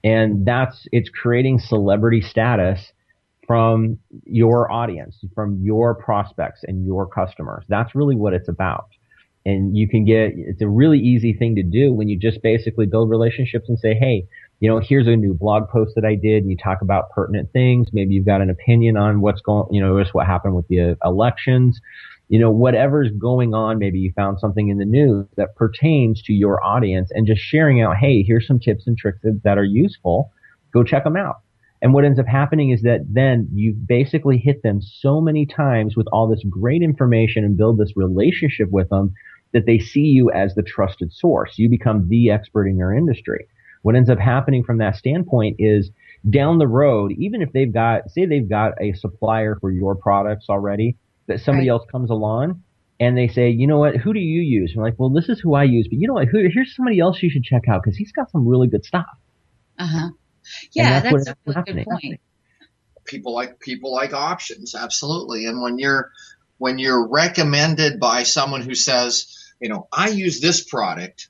And 0.03 0.45
that's, 0.45 0.87
it's 0.91 1.09
creating 1.09 1.59
celebrity 1.59 2.21
status 2.21 2.93
from 3.47 3.97
your 4.25 4.71
audience, 4.71 5.17
from 5.33 5.59
your 5.61 5.95
prospects 5.95 6.61
and 6.63 6.85
your 6.85 7.07
customers. 7.07 7.65
That's 7.67 7.95
really 7.95 8.15
what 8.15 8.33
it's 8.33 8.47
about 8.47 8.85
and 9.45 9.77
you 9.77 9.87
can 9.87 10.05
get 10.05 10.33
it's 10.35 10.61
a 10.61 10.67
really 10.67 10.99
easy 10.99 11.33
thing 11.33 11.55
to 11.55 11.63
do 11.63 11.93
when 11.93 12.09
you 12.09 12.17
just 12.17 12.41
basically 12.41 12.85
build 12.85 13.09
relationships 13.09 13.69
and 13.69 13.79
say 13.79 13.93
hey 13.93 14.27
you 14.59 14.69
know 14.69 14.79
here's 14.79 15.07
a 15.07 15.15
new 15.15 15.33
blog 15.33 15.69
post 15.69 15.93
that 15.95 16.05
i 16.05 16.15
did 16.15 16.43
and 16.43 16.51
you 16.51 16.57
talk 16.57 16.81
about 16.81 17.09
pertinent 17.11 17.51
things 17.51 17.87
maybe 17.93 18.13
you've 18.13 18.25
got 18.25 18.41
an 18.41 18.49
opinion 18.49 18.97
on 18.97 19.21
what's 19.21 19.41
going 19.41 19.67
you 19.73 19.81
know 19.81 20.01
just 20.01 20.13
what 20.13 20.25
happened 20.25 20.55
with 20.55 20.67
the 20.67 20.91
uh, 20.91 20.95
elections 21.05 21.79
you 22.29 22.39
know 22.39 22.51
whatever's 22.51 23.11
going 23.19 23.53
on 23.53 23.77
maybe 23.77 23.99
you 23.99 24.13
found 24.15 24.39
something 24.39 24.69
in 24.69 24.77
the 24.77 24.85
news 24.85 25.25
that 25.35 25.55
pertains 25.55 26.21
to 26.21 26.33
your 26.33 26.63
audience 26.63 27.11
and 27.11 27.27
just 27.27 27.41
sharing 27.41 27.81
out 27.81 27.97
hey 27.97 28.23
here's 28.23 28.47
some 28.47 28.59
tips 28.59 28.87
and 28.87 28.97
tricks 28.97 29.19
that, 29.23 29.41
that 29.43 29.57
are 29.57 29.63
useful 29.63 30.31
go 30.73 30.83
check 30.83 31.03
them 31.03 31.17
out 31.17 31.41
and 31.81 31.93
what 31.93 32.03
ends 32.03 32.19
up 32.19 32.27
happening 32.27 32.71
is 32.71 32.81
that 32.81 33.05
then 33.09 33.47
you 33.53 33.73
basically 33.73 34.37
hit 34.37 34.63
them 34.63 34.81
so 34.81 35.21
many 35.21 35.45
times 35.45 35.95
with 35.95 36.07
all 36.11 36.27
this 36.27 36.43
great 36.49 36.81
information 36.81 37.43
and 37.45 37.57
build 37.57 37.77
this 37.77 37.95
relationship 37.95 38.69
with 38.69 38.89
them 38.89 39.13
that 39.53 39.65
they 39.65 39.79
see 39.79 40.01
you 40.01 40.29
as 40.31 40.55
the 40.55 40.61
trusted 40.61 41.11
source. 41.13 41.57
You 41.57 41.69
become 41.69 42.07
the 42.09 42.31
expert 42.31 42.67
in 42.67 42.77
your 42.77 42.93
industry. 42.93 43.47
What 43.81 43.95
ends 43.95 44.09
up 44.09 44.19
happening 44.19 44.63
from 44.63 44.77
that 44.79 44.97
standpoint 44.97 45.55
is 45.57 45.89
down 46.29 46.57
the 46.57 46.67
road, 46.67 47.13
even 47.13 47.41
if 47.41 47.53
they've 47.53 47.73
got, 47.73 48.11
say 48.11 48.25
they've 48.25 48.49
got 48.49 48.73
a 48.81 48.93
supplier 48.93 49.57
for 49.61 49.71
your 49.71 49.95
products 49.95 50.47
already, 50.49 50.97
that 51.29 51.39
somebody 51.41 51.69
Right. 51.69 51.73
else 51.75 51.85
comes 51.89 52.09
along 52.09 52.63
and 52.99 53.17
they 53.17 53.29
say, 53.29 53.49
you 53.49 53.65
know 53.67 53.77
what, 53.77 53.95
who 53.95 54.13
do 54.13 54.19
you 54.19 54.41
use? 54.41 54.71
And 54.71 54.75
you're 54.75 54.83
like, 54.83 54.99
well, 54.99 55.09
this 55.09 55.29
is 55.29 55.39
who 55.39 55.55
I 55.55 55.63
use, 55.63 55.87
but 55.87 55.97
you 55.97 56.07
know 56.07 56.15
what, 56.15 56.27
who, 56.27 56.39
here's 56.53 56.75
somebody 56.75 56.99
else 56.99 57.23
you 57.23 57.29
should 57.29 57.43
check 57.43 57.63
out 57.69 57.81
because 57.81 57.95
he's 57.97 58.11
got 58.11 58.29
some 58.29 58.45
really 58.45 58.67
good 58.67 58.83
stuff. 58.83 59.05
Uh 59.77 59.87
huh. 59.87 60.09
Yeah, 60.73 60.99
that's 60.99 61.25
that's, 61.25 61.29
a 61.29 61.63
really 61.71 61.83
good 61.83 61.85
point. 61.85 62.19
people 63.05 63.33
like 63.33 63.59
people 63.59 63.93
like 63.93 64.13
options 64.13 64.75
absolutely 64.75 65.45
and 65.45 65.61
when 65.61 65.79
you're 65.79 66.11
when 66.57 66.77
you're 66.77 67.07
recommended 67.07 67.99
by 67.99 68.23
someone 68.23 68.61
who 68.61 68.75
says 68.75 69.35
you 69.61 69.69
know 69.69 69.87
i 69.91 70.09
use 70.09 70.41
this 70.41 70.63
product 70.63 71.29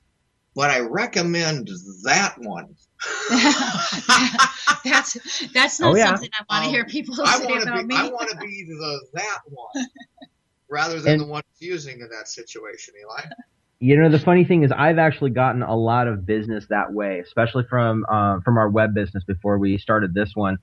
but 0.54 0.70
i 0.70 0.80
recommend 0.80 1.68
that 2.04 2.34
one 2.38 2.74
that's 4.84 5.48
that's 5.52 5.80
not 5.80 5.92
Oh, 5.92 5.96
yeah. 5.96 6.06
something 6.08 6.30
I 6.38 6.44
want 6.52 6.64
to 6.64 6.68
Um, 6.68 6.74
hear 6.74 6.84
people 6.84 7.14
i 7.24 7.38
say 7.38 7.44
about 7.62 7.80
be 7.82 7.94
me. 7.94 7.96
i 7.96 8.08
want 8.08 8.28
to 8.30 8.36
be 8.36 8.64
the 8.68 9.00
that 9.14 9.38
one 9.48 9.86
rather 10.68 11.00
than 11.00 11.12
And- 11.14 11.20
the 11.22 11.26
one 11.26 11.42
who's 11.58 11.68
using 11.68 12.00
in 12.00 12.08
that 12.10 12.28
situation 12.28 12.94
ely 13.00 13.22
You 13.82 13.96
know, 13.96 14.10
the 14.10 14.18
funny 14.18 14.44
thing 14.44 14.62
is, 14.62 14.70
I've 14.72 14.98
actually 14.98 15.30
gotten 15.30 15.62
a 15.62 15.74
lot 15.74 16.06
of 16.06 16.26
business 16.26 16.66
that 16.68 16.92
way, 16.92 17.18
especially 17.20 17.64
from 17.64 18.04
uh, 18.10 18.40
from 18.44 18.58
our 18.58 18.68
web 18.68 18.92
business 18.92 19.24
before 19.24 19.56
we 19.58 19.78
started 19.78 20.12
this 20.12 20.32
one. 20.34 20.58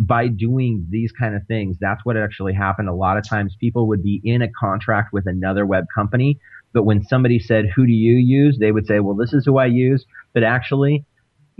By 0.00 0.28
doing 0.28 0.86
these 0.88 1.12
kind 1.12 1.34
of 1.34 1.42
things, 1.46 1.76
that's 1.78 2.02
what 2.06 2.16
actually 2.16 2.54
happened. 2.54 2.88
A 2.88 2.94
lot 2.94 3.18
of 3.18 3.28
times, 3.28 3.54
people 3.60 3.88
would 3.88 4.02
be 4.02 4.22
in 4.24 4.40
a 4.40 4.48
contract 4.58 5.12
with 5.12 5.26
another 5.26 5.66
web 5.66 5.84
company, 5.94 6.38
but 6.72 6.84
when 6.84 7.02
somebody 7.04 7.38
said, 7.38 7.66
"Who 7.76 7.84
do 7.86 7.92
you 7.92 8.14
use?" 8.16 8.56
they 8.58 8.72
would 8.72 8.86
say, 8.86 9.00
"Well, 9.00 9.16
this 9.16 9.34
is 9.34 9.44
who 9.44 9.58
I 9.58 9.66
use," 9.66 10.06
but 10.32 10.42
actually, 10.42 11.04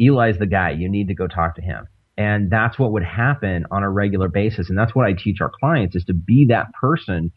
Ely's 0.01 0.39
the 0.39 0.47
guy. 0.47 0.71
You 0.71 0.89
need 0.89 1.09
to 1.09 1.15
go 1.15 1.27
talk 1.27 1.57
to 1.57 1.63
him. 1.63 1.87
And 2.17 2.51
that's 2.51 2.79
what 2.79 2.93
would 2.93 3.05
happen 3.05 3.65
on 3.71 3.83
a 3.83 3.91
regular 3.91 4.29
basis. 4.29 4.69
And 4.69 4.79
that's 4.79 4.95
what 4.95 5.07
I 5.07 5.15
teach 5.15 5.41
our 5.41 5.51
clients 5.61 5.97
is 5.97 6.05
to 6.05 6.15
be 6.15 6.47
that 6.49 6.73
person 6.75 7.33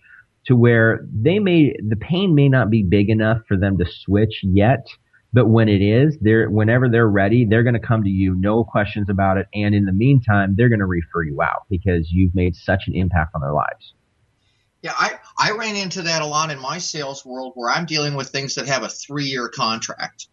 to 0.47 0.55
where 0.55 1.05
they 1.11 1.39
may, 1.39 1.73
the 1.87 1.95
pain 1.95 2.35
may 2.35 2.49
not 2.49 2.69
be 2.69 2.83
big 2.83 3.09
enough 3.09 3.39
for 3.47 3.57
them 3.57 3.77
to 3.77 3.85
switch 3.85 4.41
yet. 4.43 4.85
But 5.33 5.47
when 5.47 5.67
it 5.67 5.81
is, 5.81 6.17
they're, 6.21 6.49
whenever 6.49 6.87
they're 6.87 7.09
ready, 7.09 7.45
they're 7.45 7.63
going 7.63 7.73
to 7.73 7.79
come 7.79 8.03
to 8.03 8.09
you, 8.09 8.35
no 8.35 8.63
questions 8.63 9.09
about 9.09 9.37
it. 9.37 9.47
And 9.53 9.75
in 9.75 9.85
the 9.85 9.91
meantime, 9.91 10.55
they're 10.55 10.69
going 10.69 10.79
to 10.79 10.85
refer 10.85 11.23
you 11.23 11.41
out 11.41 11.65
because 11.69 12.11
you've 12.11 12.35
made 12.35 12.55
such 12.55 12.83
an 12.87 12.95
impact 12.95 13.31
on 13.35 13.41
their 13.41 13.51
lives. 13.51 13.93
Yeah, 14.81 14.93
I, 14.95 15.13
I 15.37 15.51
ran 15.51 15.75
into 15.75 16.03
that 16.03 16.21
a 16.21 16.25
lot 16.25 16.51
in 16.51 16.59
my 16.59 16.77
sales 16.77 17.25
world 17.25 17.53
where 17.55 17.71
I'm 17.71 17.85
dealing 17.85 18.13
with 18.13 18.29
things 18.29 18.55
that 18.55 18.67
have 18.67 18.83
a 18.83 18.87
three 18.87 19.25
year 19.25 19.49
contract. 19.49 20.27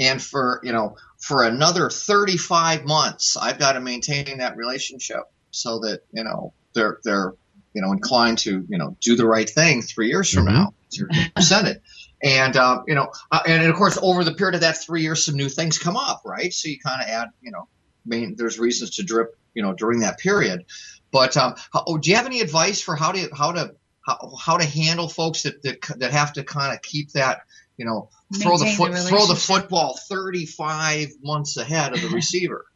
And 0.00 0.22
for, 0.22 0.60
you 0.62 0.72
know, 0.72 0.96
for 1.18 1.44
another 1.44 1.90
35 1.90 2.84
months, 2.84 3.36
I've 3.36 3.58
got 3.58 3.72
to 3.72 3.80
maintain 3.80 4.38
that 4.38 4.56
relationship 4.56 5.22
so 5.50 5.80
that, 5.80 6.02
you 6.12 6.24
know, 6.24 6.52
they're, 6.74 6.98
they're, 7.04 7.34
you 7.74 7.82
know, 7.82 7.92
inclined 7.92 8.38
to, 8.38 8.64
you 8.68 8.78
know, 8.78 8.96
do 9.00 9.16
the 9.16 9.26
right 9.26 9.48
thing 9.48 9.82
three 9.82 10.08
years 10.08 10.30
from 10.30 10.46
Mhm. 10.46 10.52
now. 10.52 10.74
You're 10.90 11.08
presented. 11.34 11.80
And, 12.22 12.56
uh, 12.56 12.82
you 12.86 12.94
know, 12.94 13.10
uh, 13.30 13.40
and 13.46 13.64
of 13.64 13.76
course, 13.76 13.98
over 14.00 14.24
the 14.24 14.34
period 14.34 14.54
of 14.56 14.62
that 14.62 14.82
three 14.82 15.02
years, 15.02 15.24
some 15.24 15.36
new 15.36 15.48
things 15.48 15.78
come 15.78 15.96
up, 15.96 16.22
right? 16.24 16.52
So 16.52 16.68
you 16.68 16.78
kind 16.78 17.02
of 17.02 17.08
add, 17.08 17.28
you 17.40 17.50
know, 17.50 17.60
I 17.60 18.08
mean, 18.08 18.34
there's 18.36 18.58
reasons 18.58 18.90
to 18.96 19.02
drip, 19.04 19.36
you 19.54 19.62
know, 19.62 19.72
during 19.74 20.00
that 20.00 20.18
period. 20.18 20.64
But 21.12 21.36
um, 21.36 21.54
how, 21.72 21.84
oh, 21.86 21.98
do 21.98 22.10
you 22.10 22.16
have 22.16 22.26
any 22.26 22.40
advice 22.40 22.80
for 22.80 22.96
how 22.96 23.12
to 23.12 23.28
how 23.34 23.52
to 23.52 23.74
how, 24.04 24.32
how 24.40 24.56
to 24.56 24.64
handle 24.64 25.08
folks 25.08 25.42
that 25.42 25.62
that, 25.62 25.80
that 25.98 26.10
have 26.12 26.32
to 26.34 26.44
kind 26.44 26.74
of 26.74 26.82
keep 26.82 27.12
that, 27.12 27.40
you 27.78 27.86
know, 27.86 28.10
throw 28.42 28.58
the 28.58 28.66
foot 28.66 28.92
the 28.92 28.98
throw 28.98 29.26
the 29.26 29.36
football 29.36 29.96
35 30.08 31.08
months 31.22 31.56
ahead 31.56 31.94
of 31.94 32.02
the 32.02 32.08
receiver, 32.12 32.66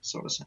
so 0.00 0.20
to 0.20 0.30
say. 0.30 0.44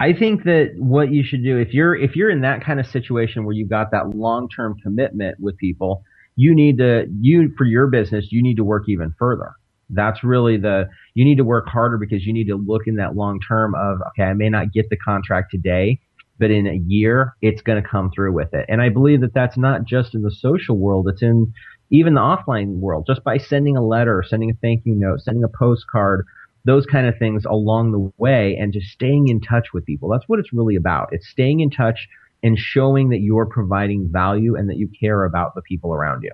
I 0.00 0.12
think 0.12 0.44
that 0.44 0.74
what 0.78 1.12
you 1.12 1.24
should 1.24 1.42
do 1.44 1.58
if 1.58 1.74
you're 1.74 1.94
if 1.94 2.16
you're 2.16 2.30
in 2.30 2.40
that 2.40 2.64
kind 2.64 2.80
of 2.80 2.86
situation 2.86 3.44
where 3.44 3.54
you've 3.54 3.68
got 3.68 3.90
that 3.90 4.10
long 4.10 4.48
term 4.48 4.76
commitment 4.82 5.38
with 5.38 5.56
people, 5.58 6.02
you 6.34 6.54
need 6.54 6.78
to 6.78 7.06
you 7.20 7.52
for 7.58 7.64
your 7.64 7.88
business 7.88 8.30
you 8.30 8.42
need 8.42 8.56
to 8.56 8.64
work 8.64 8.84
even 8.88 9.14
further. 9.18 9.52
That's 9.90 10.22
really 10.22 10.56
the 10.56 10.88
you 11.14 11.24
need 11.24 11.36
to 11.36 11.44
work 11.44 11.68
harder 11.68 11.98
because 11.98 12.24
you 12.24 12.32
need 12.32 12.46
to 12.46 12.56
look 12.56 12.82
in 12.86 12.96
that 12.96 13.16
long 13.16 13.40
term 13.46 13.74
of 13.74 13.98
okay, 14.10 14.22
I 14.22 14.34
may 14.34 14.48
not 14.48 14.72
get 14.72 14.88
the 14.88 14.96
contract 14.96 15.50
today, 15.50 16.00
but 16.38 16.50
in 16.50 16.66
a 16.66 16.80
year 16.86 17.34
it's 17.42 17.60
going 17.60 17.82
to 17.82 17.86
come 17.86 18.10
through 18.14 18.32
with 18.32 18.54
it. 18.54 18.66
And 18.68 18.80
I 18.80 18.88
believe 18.88 19.20
that 19.22 19.34
that's 19.34 19.58
not 19.58 19.84
just 19.84 20.14
in 20.14 20.22
the 20.22 20.30
social 20.30 20.78
world; 20.78 21.08
it's 21.08 21.22
in 21.22 21.52
even 21.90 22.14
the 22.14 22.20
offline 22.20 22.78
world. 22.78 23.06
Just 23.06 23.24
by 23.24 23.38
sending 23.38 23.76
a 23.76 23.84
letter, 23.84 24.24
sending 24.26 24.50
a 24.50 24.54
thank 24.54 24.84
you 24.84 24.94
note, 24.94 25.20
sending 25.22 25.44
a 25.44 25.48
postcard, 25.48 26.26
those 26.64 26.86
kind 26.86 27.06
of 27.06 27.18
things 27.18 27.44
along 27.44 27.92
the 27.92 28.12
way 28.18 28.56
and 28.60 28.72
just 28.72 28.88
staying 28.88 29.28
in 29.28 29.40
touch 29.40 29.72
with 29.72 29.86
people. 29.86 30.08
That's 30.10 30.28
what 30.28 30.38
it's 30.38 30.52
really 30.52 30.76
about. 30.76 31.08
It's 31.12 31.28
staying 31.28 31.60
in 31.60 31.70
touch 31.70 32.08
and 32.42 32.58
showing 32.58 33.08
that 33.10 33.20
you're 33.20 33.46
providing 33.46 34.08
value 34.10 34.56
and 34.56 34.68
that 34.70 34.76
you 34.76 34.88
care 35.00 35.24
about 35.24 35.54
the 35.54 35.62
people 35.62 35.92
around 35.92 36.22
you. 36.22 36.32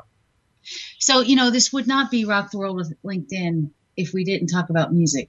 So, 0.98 1.20
you 1.20 1.36
know, 1.36 1.50
this 1.50 1.72
would 1.72 1.86
not 1.86 2.10
be 2.10 2.24
Rock 2.24 2.50
the 2.50 2.58
World 2.58 2.76
with 2.76 2.92
LinkedIn 3.04 3.70
if 3.96 4.12
we 4.12 4.24
didn't 4.24 4.48
talk 4.48 4.70
about 4.70 4.92
music. 4.92 5.28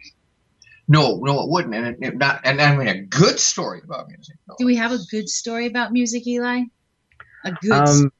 No, 0.87 1.17
no, 1.17 1.41
it 1.41 1.49
wouldn't, 1.49 1.73
and 1.73 1.87
it, 1.87 1.97
it 1.99 2.17
not, 2.17 2.41
and 2.43 2.61
I 2.61 2.75
mean 2.75 2.87
a 2.87 3.01
good 3.01 3.39
story 3.39 3.81
about 3.83 4.07
music. 4.07 4.35
No. 4.47 4.55
Do 4.59 4.65
we 4.65 4.75
have 4.75 4.91
a 4.91 4.99
good 5.09 5.27
story 5.27 5.65
about 5.65 5.91
music, 5.91 6.27
Ely? 6.27 6.65
A 7.43 7.51
good 7.51 7.71
Um, 7.71 8.11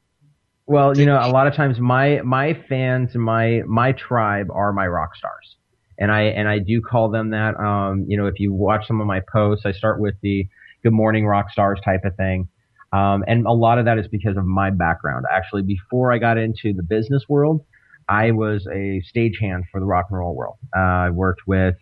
well, 0.68 0.98
you 0.98 1.06
know, 1.06 1.18
a 1.18 1.30
lot 1.30 1.48
of 1.48 1.54
times 1.54 1.80
my 1.80 2.22
my 2.22 2.54
fans 2.68 3.12
and 3.14 3.24
my 3.24 3.62
my 3.68 3.92
tribe 3.92 4.48
are 4.52 4.74
my 4.74 4.88
rock 4.88 5.16
stars, 5.16 5.56
and 6.00 6.12
I 6.12 6.24
and 6.24 6.48
I 6.48 6.60
do 6.60 6.82
call 6.82 7.10
them 7.10 7.32
that. 7.32 7.60
Um, 7.60 8.06
you 8.08 8.18
know, 8.18 8.26
if 8.26 8.40
you 8.40 8.54
watch 8.54 8.88
some 8.88 9.00
of 9.00 9.06
my 9.06 9.22
posts, 9.32 9.66
I 9.66 9.74
start 9.74 10.00
with 10.00 10.16
the 10.22 10.48
"Good 10.84 10.94
morning, 10.94 11.26
rock 11.28 11.52
stars" 11.52 11.80
type 11.86 12.04
of 12.04 12.16
thing, 12.16 12.48
um, 12.92 13.24
and 13.28 13.46
a 13.46 13.52
lot 13.52 13.78
of 13.78 13.86
that 13.86 14.00
is 14.00 14.08
because 14.08 14.38
of 14.38 14.46
my 14.46 14.72
background. 14.72 15.26
Actually, 15.32 15.62
before 15.62 16.12
I 16.12 16.18
got 16.18 16.40
into 16.40 16.74
the 16.74 16.84
business 16.84 17.24
world, 17.30 17.64
I 18.10 18.32
was 18.32 18.66
a 18.66 19.04
stagehand 19.14 19.64
for 19.72 19.80
the 19.80 19.86
rock 19.86 20.08
and 20.10 20.18
roll 20.18 20.36
world. 20.36 20.58
Uh, 20.76 20.80
I 20.80 21.10
worked 21.12 21.42
with 21.46 21.76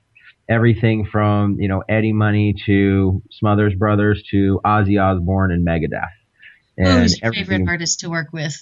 everything 0.50 1.08
from 1.10 1.58
you 1.58 1.70
know 1.70 1.84
Eddie 1.88 2.12
Money 2.12 2.54
to 2.66 3.24
Smothers 3.32 3.76
Brothers 3.76 4.22
to 4.32 4.60
Ozzy 4.66 5.02
Osbourne 5.02 5.54
and 5.54 5.66
Megadeth. 5.66 6.04
And 6.78 7.04
Who's 7.04 7.22
your 7.22 7.32
favorite 7.32 7.70
artist 7.70 8.02
to 8.02 8.10
work 8.10 8.34
with? 8.34 8.58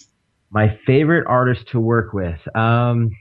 My 0.52 0.78
favorite 0.86 1.26
artist 1.28 1.70
to 1.70 1.80
work 1.80 2.14
with. 2.14 2.40
Um, 2.56 3.12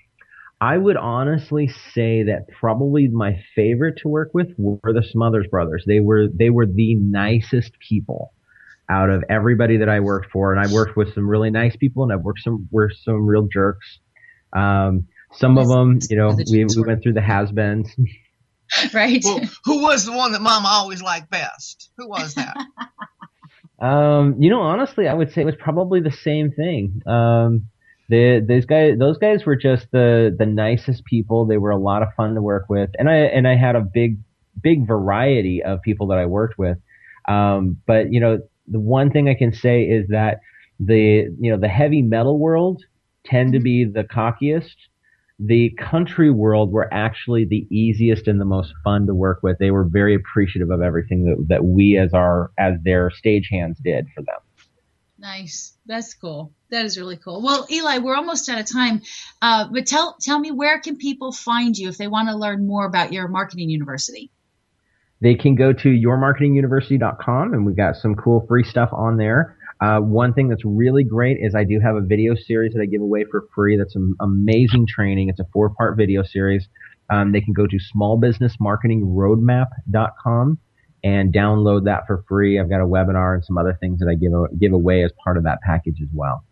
I 0.60 0.76
would 0.76 0.96
honestly 0.96 1.68
say 1.94 2.24
that 2.24 2.46
probably 2.58 3.08
my 3.08 3.42
favorite 3.54 3.98
to 4.02 4.08
work 4.08 4.30
with 4.34 4.48
were 4.58 4.92
the 4.92 5.02
Smothers 5.02 5.46
Brothers. 5.50 5.84
They 5.86 6.00
were 6.00 6.26
they 6.28 6.50
were 6.50 6.66
the 6.66 6.96
nicest 6.96 7.72
people 7.88 8.34
out 8.90 9.08
of 9.08 9.24
everybody 9.30 9.78
that 9.78 9.88
I 9.88 10.00
worked 10.00 10.30
for, 10.32 10.52
and 10.52 10.60
I 10.60 10.70
worked 10.70 10.96
with 10.96 11.14
some 11.14 11.26
really 11.26 11.50
nice 11.50 11.76
people, 11.76 12.02
and 12.02 12.12
I've 12.12 12.20
worked 12.20 12.40
some 12.40 12.68
were 12.70 12.90
some 12.90 13.26
real 13.26 13.48
jerks. 13.50 14.00
Um, 14.52 15.06
some 15.32 15.56
of 15.56 15.68
them, 15.68 16.00
you 16.10 16.16
know, 16.16 16.36
we, 16.50 16.64
we 16.64 16.82
went 16.82 17.02
through 17.02 17.12
the 17.12 17.22
has-beens. 17.22 17.94
right? 18.92 19.22
Well, 19.24 19.40
who 19.64 19.82
was 19.82 20.04
the 20.04 20.12
one 20.12 20.32
that 20.32 20.42
Mama 20.42 20.68
always 20.68 21.00
liked 21.00 21.30
best? 21.30 21.90
Who 21.96 22.08
was 22.08 22.34
that? 22.34 22.56
Um, 23.80 24.36
you 24.38 24.50
know, 24.50 24.60
honestly, 24.60 25.08
I 25.08 25.14
would 25.14 25.32
say 25.32 25.42
it 25.42 25.46
was 25.46 25.54
probably 25.58 26.00
the 26.00 26.10
same 26.10 26.50
thing. 26.52 27.02
Um, 27.06 27.66
the, 28.08 28.44
those 28.46 28.66
guys, 28.66 28.98
those 28.98 29.18
guys 29.18 29.46
were 29.46 29.56
just 29.56 29.86
the, 29.92 30.34
the 30.36 30.46
nicest 30.46 31.04
people. 31.04 31.46
They 31.46 31.58
were 31.58 31.70
a 31.70 31.78
lot 31.78 32.02
of 32.02 32.08
fun 32.16 32.34
to 32.34 32.42
work 32.42 32.66
with. 32.68 32.90
And 32.98 33.08
I, 33.08 33.16
and 33.16 33.46
I 33.48 33.56
had 33.56 33.76
a 33.76 33.80
big, 33.80 34.18
big 34.60 34.86
variety 34.86 35.62
of 35.62 35.80
people 35.82 36.08
that 36.08 36.18
I 36.18 36.26
worked 36.26 36.58
with. 36.58 36.78
Um, 37.28 37.78
but 37.86 38.12
you 38.12 38.20
know, 38.20 38.40
the 38.66 38.80
one 38.80 39.10
thing 39.10 39.28
I 39.28 39.34
can 39.34 39.52
say 39.52 39.82
is 39.82 40.08
that 40.08 40.40
the, 40.78 41.34
you 41.38 41.50
know, 41.50 41.58
the 41.58 41.68
heavy 41.68 42.02
metal 42.02 42.38
world 42.38 42.82
tend 43.24 43.52
to 43.52 43.60
be 43.60 43.84
the 43.84 44.04
cockiest. 44.04 44.74
The 45.42 45.70
country 45.70 46.30
world 46.30 46.70
were 46.70 46.92
actually 46.92 47.46
the 47.46 47.66
easiest 47.70 48.28
and 48.28 48.38
the 48.38 48.44
most 48.44 48.74
fun 48.84 49.06
to 49.06 49.14
work 49.14 49.40
with. 49.42 49.58
They 49.58 49.70
were 49.70 49.84
very 49.84 50.14
appreciative 50.14 50.70
of 50.70 50.82
everything 50.82 51.24
that, 51.24 51.48
that 51.48 51.64
we 51.64 51.96
as 51.96 52.12
our, 52.12 52.50
as 52.58 52.74
their 52.84 53.10
stagehands 53.10 53.82
did 53.82 54.06
for 54.14 54.22
them. 54.22 54.36
Nice. 55.18 55.76
That's 55.86 56.14
cool. 56.14 56.52
That 56.70 56.84
is 56.84 56.98
really 56.98 57.16
cool. 57.16 57.42
Well, 57.42 57.66
Ely, 57.70 57.98
we're 57.98 58.16
almost 58.16 58.48
out 58.48 58.60
of 58.60 58.66
time. 58.66 59.02
Uh, 59.42 59.68
but 59.70 59.86
tell 59.86 60.16
tell 60.20 60.38
me 60.38 60.50
where 60.50 60.80
can 60.80 60.96
people 60.96 61.32
find 61.32 61.76
you 61.76 61.88
if 61.88 61.98
they 61.98 62.08
want 62.08 62.28
to 62.28 62.36
learn 62.36 62.66
more 62.66 62.86
about 62.86 63.12
your 63.12 63.28
marketing 63.28 63.68
university? 63.68 64.30
They 65.20 65.34
can 65.34 65.54
go 65.54 65.72
to 65.74 65.88
yourmarketinguniversity.com 65.88 67.52
and 67.52 67.66
we've 67.66 67.76
got 67.76 67.96
some 67.96 68.14
cool 68.14 68.46
free 68.46 68.64
stuff 68.64 68.90
on 68.92 69.18
there. 69.18 69.58
Uh, 69.80 69.98
one 69.98 70.34
thing 70.34 70.48
that's 70.48 70.64
really 70.64 71.04
great 71.04 71.38
is 71.40 71.54
I 71.54 71.62
do 71.64 71.80
have 71.80 71.96
a 71.96 72.02
video 72.02 72.34
series 72.34 72.74
that 72.74 72.82
I 72.82 72.86
give 72.86 73.00
away 73.00 73.24
for 73.30 73.46
free. 73.54 73.78
That's 73.78 73.96
an 73.96 74.14
amazing 74.20 74.86
training. 74.86 75.30
It's 75.30 75.40
a 75.40 75.46
four 75.52 75.70
part 75.70 75.96
video 75.96 76.22
series. 76.22 76.68
Um, 77.08 77.32
they 77.32 77.40
can 77.40 77.54
go 77.54 77.66
to 77.66 77.78
smallbusinessmarketingroadmap.com 77.96 80.58
and 81.02 81.32
download 81.32 81.86
that 81.86 82.06
for 82.06 82.22
free. 82.28 82.60
I've 82.60 82.68
got 82.68 82.82
a 82.82 82.86
webinar 82.86 83.32
and 83.34 83.42
some 83.44 83.56
other 83.56 83.78
things 83.80 84.00
that 84.00 84.08
I 84.08 84.14
give, 84.14 84.32
give 84.58 84.74
away 84.74 85.02
as 85.02 85.12
part 85.24 85.38
of 85.38 85.44
that 85.44 85.62
package 85.62 86.02
as 86.02 86.08
well. 86.12 86.44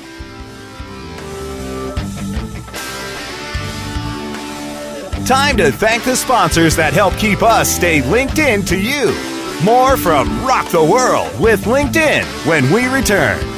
Time 5.26 5.56
to 5.56 5.72
thank 5.72 6.04
the 6.04 6.16
sponsors 6.16 6.76
that 6.76 6.92
help 6.92 7.12
keep 7.14 7.42
us 7.42 7.68
stay 7.68 8.02
linked 8.08 8.38
in 8.38 8.64
to 8.66 8.78
you. 8.78 9.14
More 9.64 9.96
from 9.96 10.28
Rock 10.46 10.68
the 10.70 10.82
World 10.82 11.38
with 11.40 11.64
LinkedIn 11.64 12.24
when 12.46 12.70
we 12.72 12.86
return. 12.86 13.57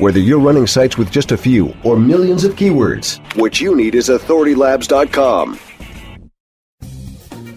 Whether 0.00 0.18
you're 0.18 0.40
running 0.40 0.66
sites 0.66 0.96
with 0.96 1.10
just 1.10 1.30
a 1.30 1.36
few 1.36 1.76
or 1.84 1.94
millions 1.98 2.42
of 2.44 2.56
keywords, 2.56 3.20
what 3.36 3.60
you 3.60 3.76
need 3.76 3.94
is 3.94 4.08
authoritylabs.com. 4.08 5.60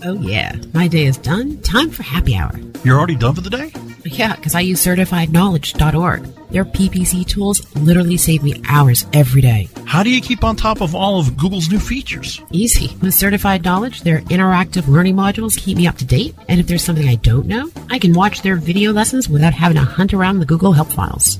Oh, 0.04 0.20
yeah. 0.20 0.54
My 0.74 0.90
day 0.90 1.06
is 1.06 1.18
done. 1.18 1.62
Time 1.62 1.90
for 1.90 2.04
happy 2.04 2.36
hour. 2.36 2.52
You're 2.84 2.98
already 2.98 3.16
done 3.16 3.36
for 3.36 3.40
the 3.40 3.50
day? 3.50 3.72
Yeah, 4.04 4.36
because 4.36 4.56
I 4.56 4.60
use 4.60 4.86
certifiedknowledge.org. 4.86 6.24
Their 6.50 6.66
PPC 6.66 7.26
tools 7.26 7.74
literally 7.78 8.18
save 8.18 8.44
me 8.44 8.62
hours 8.68 9.06
every 9.14 9.42
day. 9.42 9.70
How 9.86 10.04
do 10.04 10.10
you 10.10 10.20
keep 10.20 10.44
on 10.44 10.58
top 10.58 10.82
of 10.82 10.94
all 10.94 11.22
of 11.22 11.38
Google's 11.38 11.70
new 11.70 11.80
features? 11.80 12.42
Easy. 12.52 12.94
With 13.02 13.14
Certified 13.14 13.64
Knowledge, 13.64 14.02
their 14.02 14.20
interactive 14.24 14.90
learning 14.90 15.16
modules 15.16 15.58
keep 15.58 15.78
me 15.78 15.88
up 15.88 15.96
to 16.00 16.06
date. 16.06 16.36
And 16.50 16.60
if 16.60 16.68
there's 16.68 16.84
something 16.84 17.08
I 17.08 17.16
don't 17.16 17.46
know, 17.46 17.72
I 17.90 18.00
can 18.00 18.12
watch 18.12 18.42
their 18.42 18.58
video 18.58 18.92
lessons 18.92 19.30
without 19.30 19.54
having 19.54 19.78
to 19.78 19.86
hunt 19.86 20.14
around 20.14 20.40
the 20.40 20.46
Google 20.46 20.74
Help 20.74 20.90
files. 20.90 21.40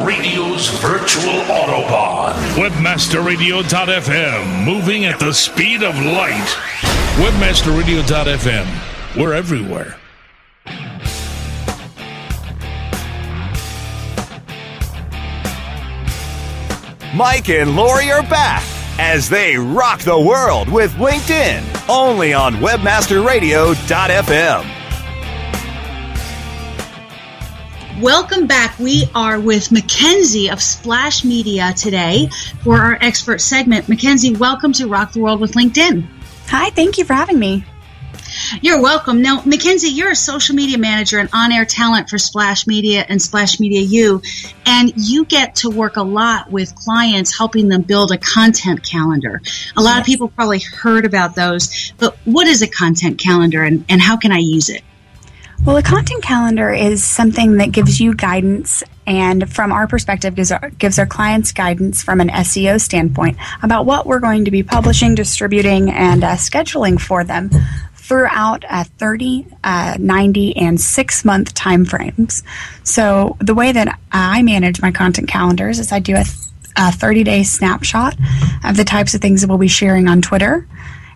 Radio's 0.00 0.70
virtual 0.80 1.40
Autobahn. 1.44 2.34
Webmasterradio.fm, 2.56 4.64
moving 4.64 5.04
at 5.04 5.20
the 5.20 5.32
speed 5.32 5.84
of 5.84 5.94
light. 5.94 6.48
Webmasterradio.fm, 7.16 8.66
we're 9.16 9.34
everywhere. 9.34 9.96
Mike 17.14 17.48
and 17.48 17.76
Lori 17.76 18.10
are 18.10 18.24
back 18.24 18.64
as 18.98 19.28
they 19.28 19.56
rock 19.56 20.00
the 20.00 20.18
world 20.18 20.68
with 20.68 20.90
LinkedIn, 20.94 21.62
only 21.88 22.34
on 22.34 22.54
webmasterradio.fm. 22.54 24.73
Welcome 28.00 28.48
back. 28.48 28.76
We 28.80 29.08
are 29.14 29.38
with 29.38 29.70
Mackenzie 29.70 30.50
of 30.50 30.60
Splash 30.60 31.24
Media 31.24 31.72
today 31.74 32.28
for 32.64 32.76
our 32.76 32.98
expert 33.00 33.40
segment. 33.40 33.88
Mackenzie, 33.88 34.34
welcome 34.34 34.72
to 34.72 34.88
Rock 34.88 35.12
the 35.12 35.20
World 35.20 35.40
with 35.40 35.52
LinkedIn. 35.52 36.04
Hi, 36.48 36.70
thank 36.70 36.98
you 36.98 37.04
for 37.04 37.14
having 37.14 37.38
me. 37.38 37.64
You're 38.60 38.82
welcome. 38.82 39.22
Now, 39.22 39.42
Mackenzie, 39.44 39.90
you're 39.90 40.10
a 40.10 40.16
social 40.16 40.56
media 40.56 40.76
manager 40.76 41.20
and 41.20 41.28
on 41.32 41.52
air 41.52 41.64
talent 41.64 42.10
for 42.10 42.18
Splash 42.18 42.66
Media 42.66 43.06
and 43.08 43.22
Splash 43.22 43.60
Media 43.60 43.82
U, 43.82 44.20
and 44.66 44.92
you 44.96 45.24
get 45.24 45.54
to 45.56 45.70
work 45.70 45.96
a 45.96 46.02
lot 46.02 46.50
with 46.50 46.74
clients 46.74 47.38
helping 47.38 47.68
them 47.68 47.82
build 47.82 48.10
a 48.10 48.18
content 48.18 48.82
calendar. 48.82 49.40
A 49.76 49.82
lot 49.82 50.00
of 50.00 50.04
people 50.04 50.26
probably 50.26 50.58
heard 50.58 51.04
about 51.04 51.36
those, 51.36 51.92
but 51.98 52.16
what 52.24 52.48
is 52.48 52.60
a 52.60 52.68
content 52.68 53.20
calendar 53.20 53.62
and, 53.62 53.84
and 53.88 54.02
how 54.02 54.16
can 54.16 54.32
I 54.32 54.38
use 54.38 54.68
it? 54.68 54.82
Well, 55.64 55.78
a 55.78 55.82
content 55.82 56.22
calendar 56.22 56.70
is 56.70 57.02
something 57.02 57.56
that 57.56 57.72
gives 57.72 57.98
you 57.98 58.14
guidance 58.14 58.82
and 59.06 59.50
from 59.50 59.72
our 59.72 59.86
perspective 59.86 60.34
gives 60.34 60.52
our, 60.52 60.68
gives 60.68 60.98
our 60.98 61.06
clients 61.06 61.52
guidance 61.52 62.02
from 62.02 62.20
an 62.20 62.28
SEO 62.28 62.78
standpoint 62.78 63.38
about 63.62 63.86
what 63.86 64.04
we're 64.04 64.20
going 64.20 64.44
to 64.44 64.50
be 64.50 64.62
publishing, 64.62 65.14
distributing, 65.14 65.90
and 65.90 66.22
uh, 66.22 66.32
scheduling 66.32 67.00
for 67.00 67.24
them 67.24 67.50
throughout 67.94 68.64
a 68.68 68.84
30, 68.84 69.46
uh, 69.64 69.96
90, 69.98 70.54
and 70.58 70.78
six 70.78 71.24
month 71.24 71.54
time 71.54 71.86
frames. 71.86 72.42
So 72.82 73.38
the 73.40 73.54
way 73.54 73.72
that 73.72 73.98
I 74.12 74.42
manage 74.42 74.82
my 74.82 74.92
content 74.92 75.28
calendars 75.28 75.78
is 75.78 75.92
I 75.92 75.98
do 75.98 76.14
a, 76.14 76.24
a 76.76 76.92
30 76.92 77.24
day 77.24 77.42
snapshot 77.42 78.16
of 78.64 78.76
the 78.76 78.84
types 78.84 79.14
of 79.14 79.22
things 79.22 79.40
that 79.40 79.48
we'll 79.48 79.56
be 79.56 79.68
sharing 79.68 80.08
on 80.08 80.20
Twitter. 80.20 80.68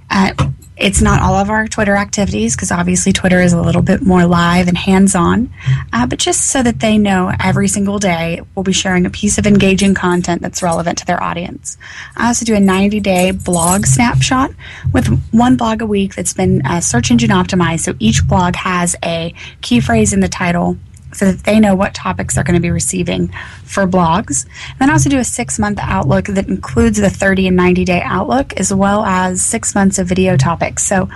Uh, 0.08 0.32
it's 0.78 1.02
not 1.02 1.20
all 1.20 1.34
of 1.34 1.50
our 1.50 1.66
Twitter 1.66 1.96
activities 1.96 2.54
because 2.54 2.70
obviously 2.70 3.12
Twitter 3.12 3.40
is 3.40 3.52
a 3.52 3.60
little 3.60 3.82
bit 3.82 4.02
more 4.02 4.24
live 4.26 4.68
and 4.68 4.78
hands 4.78 5.14
on, 5.14 5.52
uh, 5.92 6.06
but 6.06 6.18
just 6.18 6.46
so 6.46 6.62
that 6.62 6.80
they 6.80 6.98
know 6.98 7.32
every 7.40 7.68
single 7.68 7.98
day 7.98 8.40
we'll 8.54 8.62
be 8.62 8.72
sharing 8.72 9.04
a 9.04 9.10
piece 9.10 9.38
of 9.38 9.46
engaging 9.46 9.94
content 9.94 10.40
that's 10.40 10.62
relevant 10.62 10.98
to 10.98 11.06
their 11.06 11.22
audience. 11.22 11.76
I 12.16 12.28
also 12.28 12.44
do 12.44 12.54
a 12.54 12.60
90 12.60 13.00
day 13.00 13.30
blog 13.32 13.86
snapshot 13.86 14.52
with 14.92 15.08
one 15.32 15.56
blog 15.56 15.82
a 15.82 15.86
week 15.86 16.14
that's 16.14 16.32
been 16.32 16.64
uh, 16.64 16.80
search 16.80 17.10
engine 17.10 17.30
optimized. 17.30 17.80
So 17.80 17.94
each 17.98 18.26
blog 18.26 18.54
has 18.56 18.94
a 19.04 19.34
key 19.60 19.80
phrase 19.80 20.12
in 20.12 20.20
the 20.20 20.28
title 20.28 20.76
so 21.18 21.32
that 21.32 21.44
they 21.44 21.58
know 21.58 21.74
what 21.74 21.94
topics 21.94 22.34
they're 22.34 22.44
going 22.44 22.54
to 22.54 22.60
be 22.60 22.70
receiving 22.70 23.28
for 23.64 23.86
blogs. 23.86 24.44
And 24.70 24.78
then 24.78 24.90
also 24.90 25.10
do 25.10 25.18
a 25.18 25.24
six 25.24 25.58
month 25.58 25.78
outlook 25.82 26.26
that 26.26 26.48
includes 26.48 26.98
the 26.98 27.10
30 27.10 27.48
and 27.48 27.56
90 27.56 27.84
day 27.84 28.00
outlook 28.02 28.52
as 28.58 28.72
well 28.72 29.04
as 29.04 29.42
six 29.42 29.74
months 29.74 29.98
of 29.98 30.06
video 30.06 30.36
topics. 30.36 30.84
So, 30.84 31.08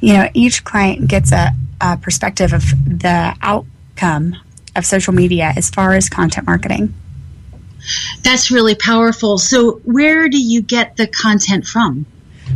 you 0.00 0.14
know, 0.14 0.28
each 0.32 0.64
client 0.64 1.06
gets 1.06 1.32
a, 1.32 1.50
a 1.80 1.98
perspective 1.98 2.54
of 2.54 2.62
the 2.86 3.36
outcome 3.42 4.36
of 4.74 4.86
social 4.86 5.12
media 5.12 5.52
as 5.54 5.68
far 5.68 5.92
as 5.92 6.08
content 6.08 6.46
marketing. 6.46 6.94
That's 8.22 8.50
really 8.50 8.74
powerful. 8.74 9.36
So, 9.38 9.80
where 9.84 10.28
do 10.28 10.40
you 10.40 10.62
get 10.62 10.96
the 10.96 11.06
content 11.06 11.66
from? 11.66 12.06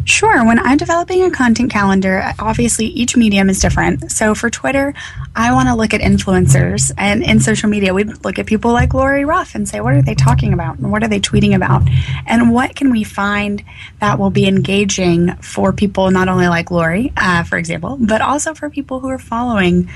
Sure. 0.07 0.47
When 0.47 0.61
I'm 0.61 0.77
developing 0.77 1.25
a 1.25 1.33
content 1.33 1.73
calendar, 1.73 2.33
obviously 2.39 2.87
each 2.87 3.17
medium 3.17 3.51
is 3.51 3.59
different. 3.59 4.13
So 4.13 4.37
for 4.37 4.49
Twitter, 4.49 4.95
I 5.35 5.53
want 5.53 5.69
to 5.69 5.75
look 5.75 5.93
at 5.95 6.01
influencers. 6.01 6.93
And 6.97 7.25
in 7.25 7.41
social 7.41 7.69
media, 7.69 7.93
we 7.93 8.05
look 8.05 8.39
at 8.39 8.47
people 8.47 8.73
like 8.73 8.95
Lori 8.95 9.25
Ruff 9.25 9.57
and 9.57 9.69
say, 9.69 9.81
what 9.81 9.95
are 9.95 10.03
they 10.03 10.15
talking 10.15 10.53
about? 10.53 10.79
And 10.79 10.93
what 10.93 11.03
are 11.03 11.09
they 11.09 11.19
tweeting 11.19 11.57
about? 11.57 11.83
And 12.25 12.53
what 12.53 12.77
can 12.77 12.93
we 12.93 13.03
find 13.03 13.65
that 13.99 14.21
will 14.21 14.31
be 14.31 14.47
engaging 14.47 15.35
for 15.39 15.73
people 15.73 16.09
not 16.13 16.29
only 16.29 16.47
like 16.47 16.71
Lori, 16.71 17.13
uh, 17.17 17.43
for 17.43 17.59
example, 17.59 17.99
but 18.01 18.21
also 18.23 18.55
for 18.55 18.71
people 18.71 19.01
who 19.01 19.09
are 19.09 19.19
following 19.19 19.91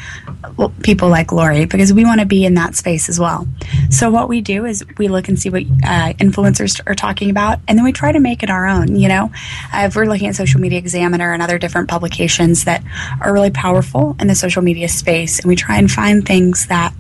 people 0.83 1.09
like 1.09 1.31
Lori, 1.31 1.67
because 1.67 1.93
we 1.93 2.05
want 2.05 2.19
to 2.19 2.27
be 2.27 2.45
in 2.45 2.55
that 2.55 2.75
space 2.75 3.09
as 3.09 3.21
well. 3.21 3.47
So 3.91 4.11
what 4.11 4.29
we 4.29 4.41
do 4.41 4.65
is 4.65 4.85
we 4.99 5.07
look 5.07 5.29
and 5.29 5.39
see 5.39 5.51
what 5.51 5.63
uh, 5.63 6.15
influencers 6.15 6.81
are 6.85 6.97
talking 6.97 7.31
about, 7.31 7.61
and 7.69 7.79
then 7.79 7.85
we 7.85 7.93
try 7.93 8.11
to 8.11 8.19
make 8.19 8.43
it 8.43 8.51
our 8.51 8.67
own, 8.67 8.97
you 8.97 9.07
know? 9.07 9.31
Uh, 9.73 9.89
we're 10.01 10.07
looking 10.07 10.29
at 10.29 10.35
Social 10.35 10.61
Media 10.61 10.79
Examiner 10.79 11.35
and 11.35 11.43
other 11.43 11.59
different 11.59 11.91
publications 11.91 12.65
that 12.65 12.83
are 13.21 13.35
really 13.35 13.51
powerful 13.51 14.17
in 14.19 14.29
the 14.29 14.35
social 14.35 14.63
media 14.63 14.89
space, 14.89 15.39
and 15.39 15.47
we 15.47 15.55
try 15.55 15.77
and 15.77 15.91
find 15.91 16.25
things 16.25 16.69
that 16.69 16.95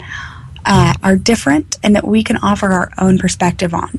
uh, 0.67 0.93
are 1.03 1.17
different 1.17 1.79
and 1.83 1.97
that 1.97 2.07
we 2.07 2.23
can 2.23 2.37
offer 2.37 2.67
our 2.67 2.91
own 2.99 3.17
perspective 3.17 3.73
on. 3.73 3.99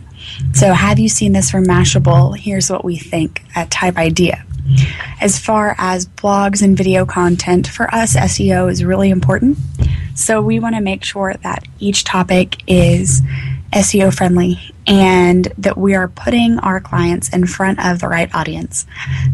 So, 0.54 0.72
have 0.74 1.00
you 1.00 1.10
seen 1.10 1.34
this 1.34 1.50
from 1.50 1.66
Mashable? 1.66 2.38
Here's 2.38 2.70
what 2.70 2.86
we 2.86 2.96
think 2.96 3.42
at 3.56 3.72
type 3.72 3.98
idea. 3.98 4.46
As 5.20 5.40
far 5.40 5.76
as 5.80 6.06
blogs 6.06 6.62
and 6.62 6.78
video 6.78 7.04
content, 7.08 7.66
for 7.66 7.94
us, 7.94 8.16
SEO 8.16 8.72
is 8.72 8.84
really 8.84 9.10
important. 9.10 9.58
So, 10.14 10.44
we 10.44 10.60
want 10.60 10.76
to 10.76 10.82
make 10.82 11.04
sure 11.04 11.34
that 11.42 11.64
each 11.80 12.04
topic 12.04 12.62
is 12.68 13.24
SEO 13.74 14.14
friendly 14.14 14.60
and 14.86 15.46
that 15.58 15.78
we 15.78 15.96
are 15.96 16.08
putting 16.08 16.60
our 16.60 16.80
clients 16.80 17.30
in 17.30 17.46
front 17.46 17.84
of 17.84 18.00
the 18.00 18.08
right 18.08 18.34
audience. 18.34 18.86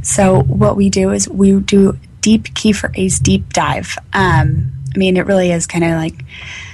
So, 0.04 0.41
what 0.43 0.76
we 0.76 0.89
do 0.89 1.12
is 1.12 1.28
we 1.28 1.60
do 1.60 1.97
deep 2.21 2.54
key 2.54 2.71
phrase 2.71 3.19
deep 3.19 3.54
dive. 3.54 3.97
Um, 4.13 4.73
I 4.95 4.97
mean, 4.97 5.17
it 5.17 5.26
really 5.26 5.52
is 5.52 5.67
kind 5.67 5.84
of 5.84 5.91
like 5.91 6.23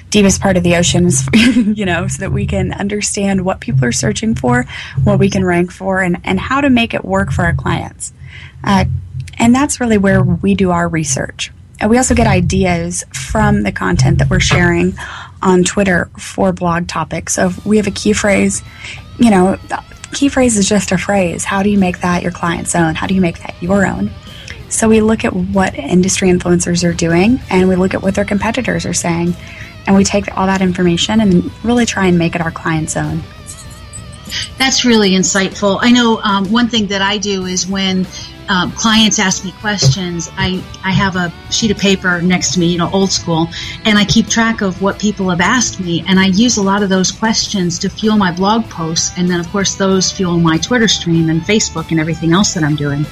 deepest 0.10 0.42
part 0.42 0.58
of 0.58 0.64
the 0.64 0.76
ocean 0.76 1.10
you 1.76 1.86
know, 1.86 2.08
so 2.08 2.20
that 2.20 2.32
we 2.32 2.46
can 2.46 2.72
understand 2.72 3.44
what 3.44 3.60
people 3.60 3.84
are 3.84 3.92
searching 3.92 4.36
for, 4.36 4.66
what 5.04 5.18
we 5.18 5.30
can 5.30 5.44
rank 5.44 5.72
for, 5.72 6.02
and, 6.02 6.18
and 6.24 6.40
how 6.40 6.62
to 6.62 6.70
make 6.70 6.94
it 6.94 7.04
work 7.04 7.32
for 7.32 7.44
our 7.44 7.54
clients. 7.54 8.14
Uh, 8.64 8.86
and 9.40 9.56
that's 9.56 9.80
really 9.80 9.98
where 9.98 10.22
we 10.22 10.54
do 10.54 10.72
our 10.72 10.88
research. 10.88 11.52
And 11.80 11.90
we 11.90 11.98
also 11.98 12.14
get 12.16 12.28
ideas 12.28 13.04
from 13.12 13.64
the 13.64 13.72
content 13.72 14.20
that 14.20 14.30
we're 14.30 14.40
sharing 14.40 14.94
on 15.44 15.64
Twitter 15.64 16.10
for 16.18 16.54
blog 16.54 16.88
topics. 16.88 17.36
So 17.36 17.52
we 17.66 17.78
have 17.78 17.88
a 17.88 17.92
key 17.92 18.14
phrase, 18.14 18.64
you 19.20 19.30
know, 19.30 19.58
key 20.14 20.30
phrase 20.30 20.58
is 20.58 20.68
just 20.68 20.92
a 20.92 20.98
phrase. 20.98 21.44
How 21.44 21.64
do 21.64 21.70
you 21.70 21.78
make 21.78 22.00
that 22.02 22.24
your 22.24 22.32
client's 22.32 22.76
own? 22.76 22.96
How 22.96 23.08
do 23.08 23.14
you 23.14 23.22
make 23.22 23.40
that 23.40 23.56
your 23.62 23.86
own? 23.86 24.12
So 24.70 24.90
we 24.90 25.02
look 25.02 25.24
at 25.24 25.34
what 25.34 25.76
industry 25.76 26.30
influencers 26.30 26.88
are 26.88 26.94
doing 26.94 27.40
and 27.50 27.70
we 27.70 27.76
look 27.76 27.94
at 27.94 28.02
what 28.02 28.16
their 28.16 28.26
competitors 28.26 28.86
are 28.86 28.94
saying. 28.94 29.36
And 29.86 29.96
we 29.96 30.04
take 30.04 30.36
all 30.38 30.48
that 30.48 30.62
information 30.62 31.20
and 31.20 31.52
really 31.64 31.86
try 31.86 32.08
and 32.08 32.18
make 32.18 32.36
it 32.36 32.42
our 32.42 32.52
client's 32.52 32.96
own. 32.96 33.22
That's 34.58 34.86
really 34.86 35.12
insightful. 35.12 35.78
I 35.82 35.92
know 35.92 36.20
um, 36.24 36.52
one 36.52 36.70
thing 36.70 36.88
that 36.88 37.02
I 37.02 37.18
do 37.18 37.46
is 37.46 37.68
when 37.68 38.08
um, 38.50 38.72
clients 38.72 39.20
ask 39.20 39.44
me 39.46 39.52
questions, 39.60 40.30
I, 40.38 40.64
I 40.84 40.92
have 40.92 41.16
a 41.16 41.32
sheet 41.52 41.72
of 41.72 41.78
paper 41.78 42.22
next 42.22 42.54
to 42.54 42.60
me, 42.60 42.68
you 42.68 42.78
know, 42.78 42.90
old 42.92 43.12
school, 43.12 43.48
and 43.86 43.98
I 43.98 44.06
keep 44.06 44.28
track 44.28 44.62
of 44.62 44.82
what 44.82 45.00
people 45.00 45.30
have 45.30 45.42
asked 45.42 45.80
me. 45.80 46.04
And 46.08 46.20
I 46.20 46.28
use 46.28 46.58
a 46.58 46.64
lot 46.64 46.84
of 46.84 46.90
those 46.90 47.12
questions 47.12 47.80
to 47.80 47.90
fuel 47.90 48.18
my 48.18 48.32
blog 48.32 48.70
posts. 48.70 49.18
And 49.18 49.30
then, 49.30 49.40
of 49.40 49.48
course, 49.50 49.76
those 49.76 50.12
fuel 50.12 50.38
my 50.40 50.58
Twitter 50.58 50.88
stream 50.88 51.30
and 51.30 51.42
Facebook 51.42 51.92
and 51.92 52.00
everything 52.00 52.34
else 52.34 52.54
that 52.54 52.64
I'm 52.64 52.76
doing. 52.76 53.06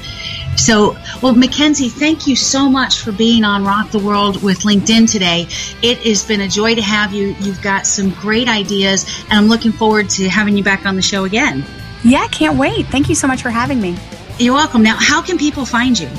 So, 0.58 0.98
well, 1.22 1.34
Mackenzie, 1.34 1.90
thank 1.90 2.28
you 2.28 2.36
so 2.36 2.70
much 2.70 3.00
for 3.00 3.12
being 3.12 3.44
on 3.44 3.64
Rock 3.64 3.92
the 3.92 4.00
World 4.00 4.44
with 4.44 4.60
LinkedIn 4.60 5.12
today. 5.12 5.48
It 5.82 6.00
has 6.00 6.24
been 6.24 6.42
a 6.42 6.48
joy 6.48 6.76
to 6.76 6.82
have 6.82 7.14
you. 7.14 7.36
You've 7.40 7.62
got 7.62 7.88
some 7.88 8.12
great 8.12 8.48
ideas, 8.48 9.06
and 9.30 9.34
I'm 9.34 9.48
looking 9.48 9.72
forward 9.72 10.10
to 10.12 10.30
having 10.30 10.58
you 10.58 10.64
back 10.64 10.86
on 10.86 10.96
the 10.96 11.02
show 11.02 11.24
again. 11.24 11.64
Yeah, 12.04 12.28
can't 12.28 12.58
wait. 12.58 12.88
Thank 12.88 13.10
you 13.10 13.16
so 13.16 13.28
much 13.28 13.42
for 13.42 13.50
having 13.50 13.80
me. 13.80 13.96
You're 14.40 14.54
welcome. 14.54 14.84
Now, 14.84 14.96
how 14.98 15.22
can 15.22 15.38
people 15.38 15.66
find 15.66 16.00
you? 16.00 16.10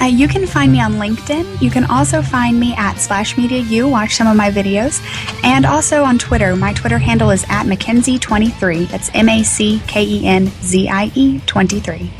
Uh, 0.00 0.04
you 0.04 0.28
can 0.28 0.46
find 0.46 0.70
me 0.70 0.80
on 0.80 0.94
LinkedIn. 0.94 1.60
You 1.62 1.70
can 1.70 1.84
also 1.86 2.20
find 2.20 2.60
me 2.60 2.74
at 2.76 2.96
Splash 2.96 3.38
Media 3.38 3.60
U, 3.60 3.88
watch 3.88 4.16
some 4.16 4.26
of 4.26 4.36
my 4.36 4.50
videos, 4.50 5.00
and 5.42 5.64
also 5.64 6.04
on 6.04 6.18
Twitter. 6.18 6.54
My 6.54 6.74
Twitter 6.74 6.98
handle 6.98 7.30
is 7.30 7.44
at 7.48 7.64
Mackenzie23. 7.64 8.88
That's 8.88 9.10
M 9.14 9.28
A 9.28 9.42
C 9.42 9.80
K 9.86 10.04
E 10.04 10.26
N 10.26 10.48
Z 10.62 10.88
I 10.88 11.10
E 11.14 11.40
23. 11.46 12.10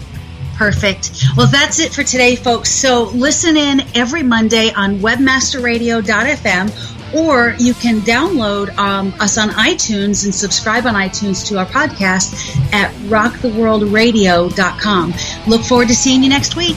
Perfect. 0.56 1.24
Well, 1.36 1.48
that's 1.48 1.78
it 1.78 1.92
for 1.92 2.02
today, 2.02 2.34
folks. 2.34 2.70
So 2.70 3.10
listen 3.10 3.58
in 3.58 3.82
every 3.94 4.22
Monday 4.22 4.72
on 4.72 5.00
webmasterradio.fm, 5.00 6.95
or 7.14 7.54
you 7.58 7.74
can 7.74 8.00
download 8.00 8.76
um, 8.78 9.12
us 9.20 9.36
on 9.38 9.50
iTunes 9.50 10.24
and 10.24 10.34
subscribe 10.34 10.86
on 10.86 10.94
iTunes 10.94 11.46
to 11.48 11.58
our 11.58 11.66
podcast 11.66 12.34
at 12.72 12.90
rocktheworldradio.com. 13.08 15.14
Look 15.46 15.62
forward 15.62 15.88
to 15.88 15.94
seeing 15.94 16.22
you 16.22 16.28
next 16.28 16.56
week. 16.56 16.76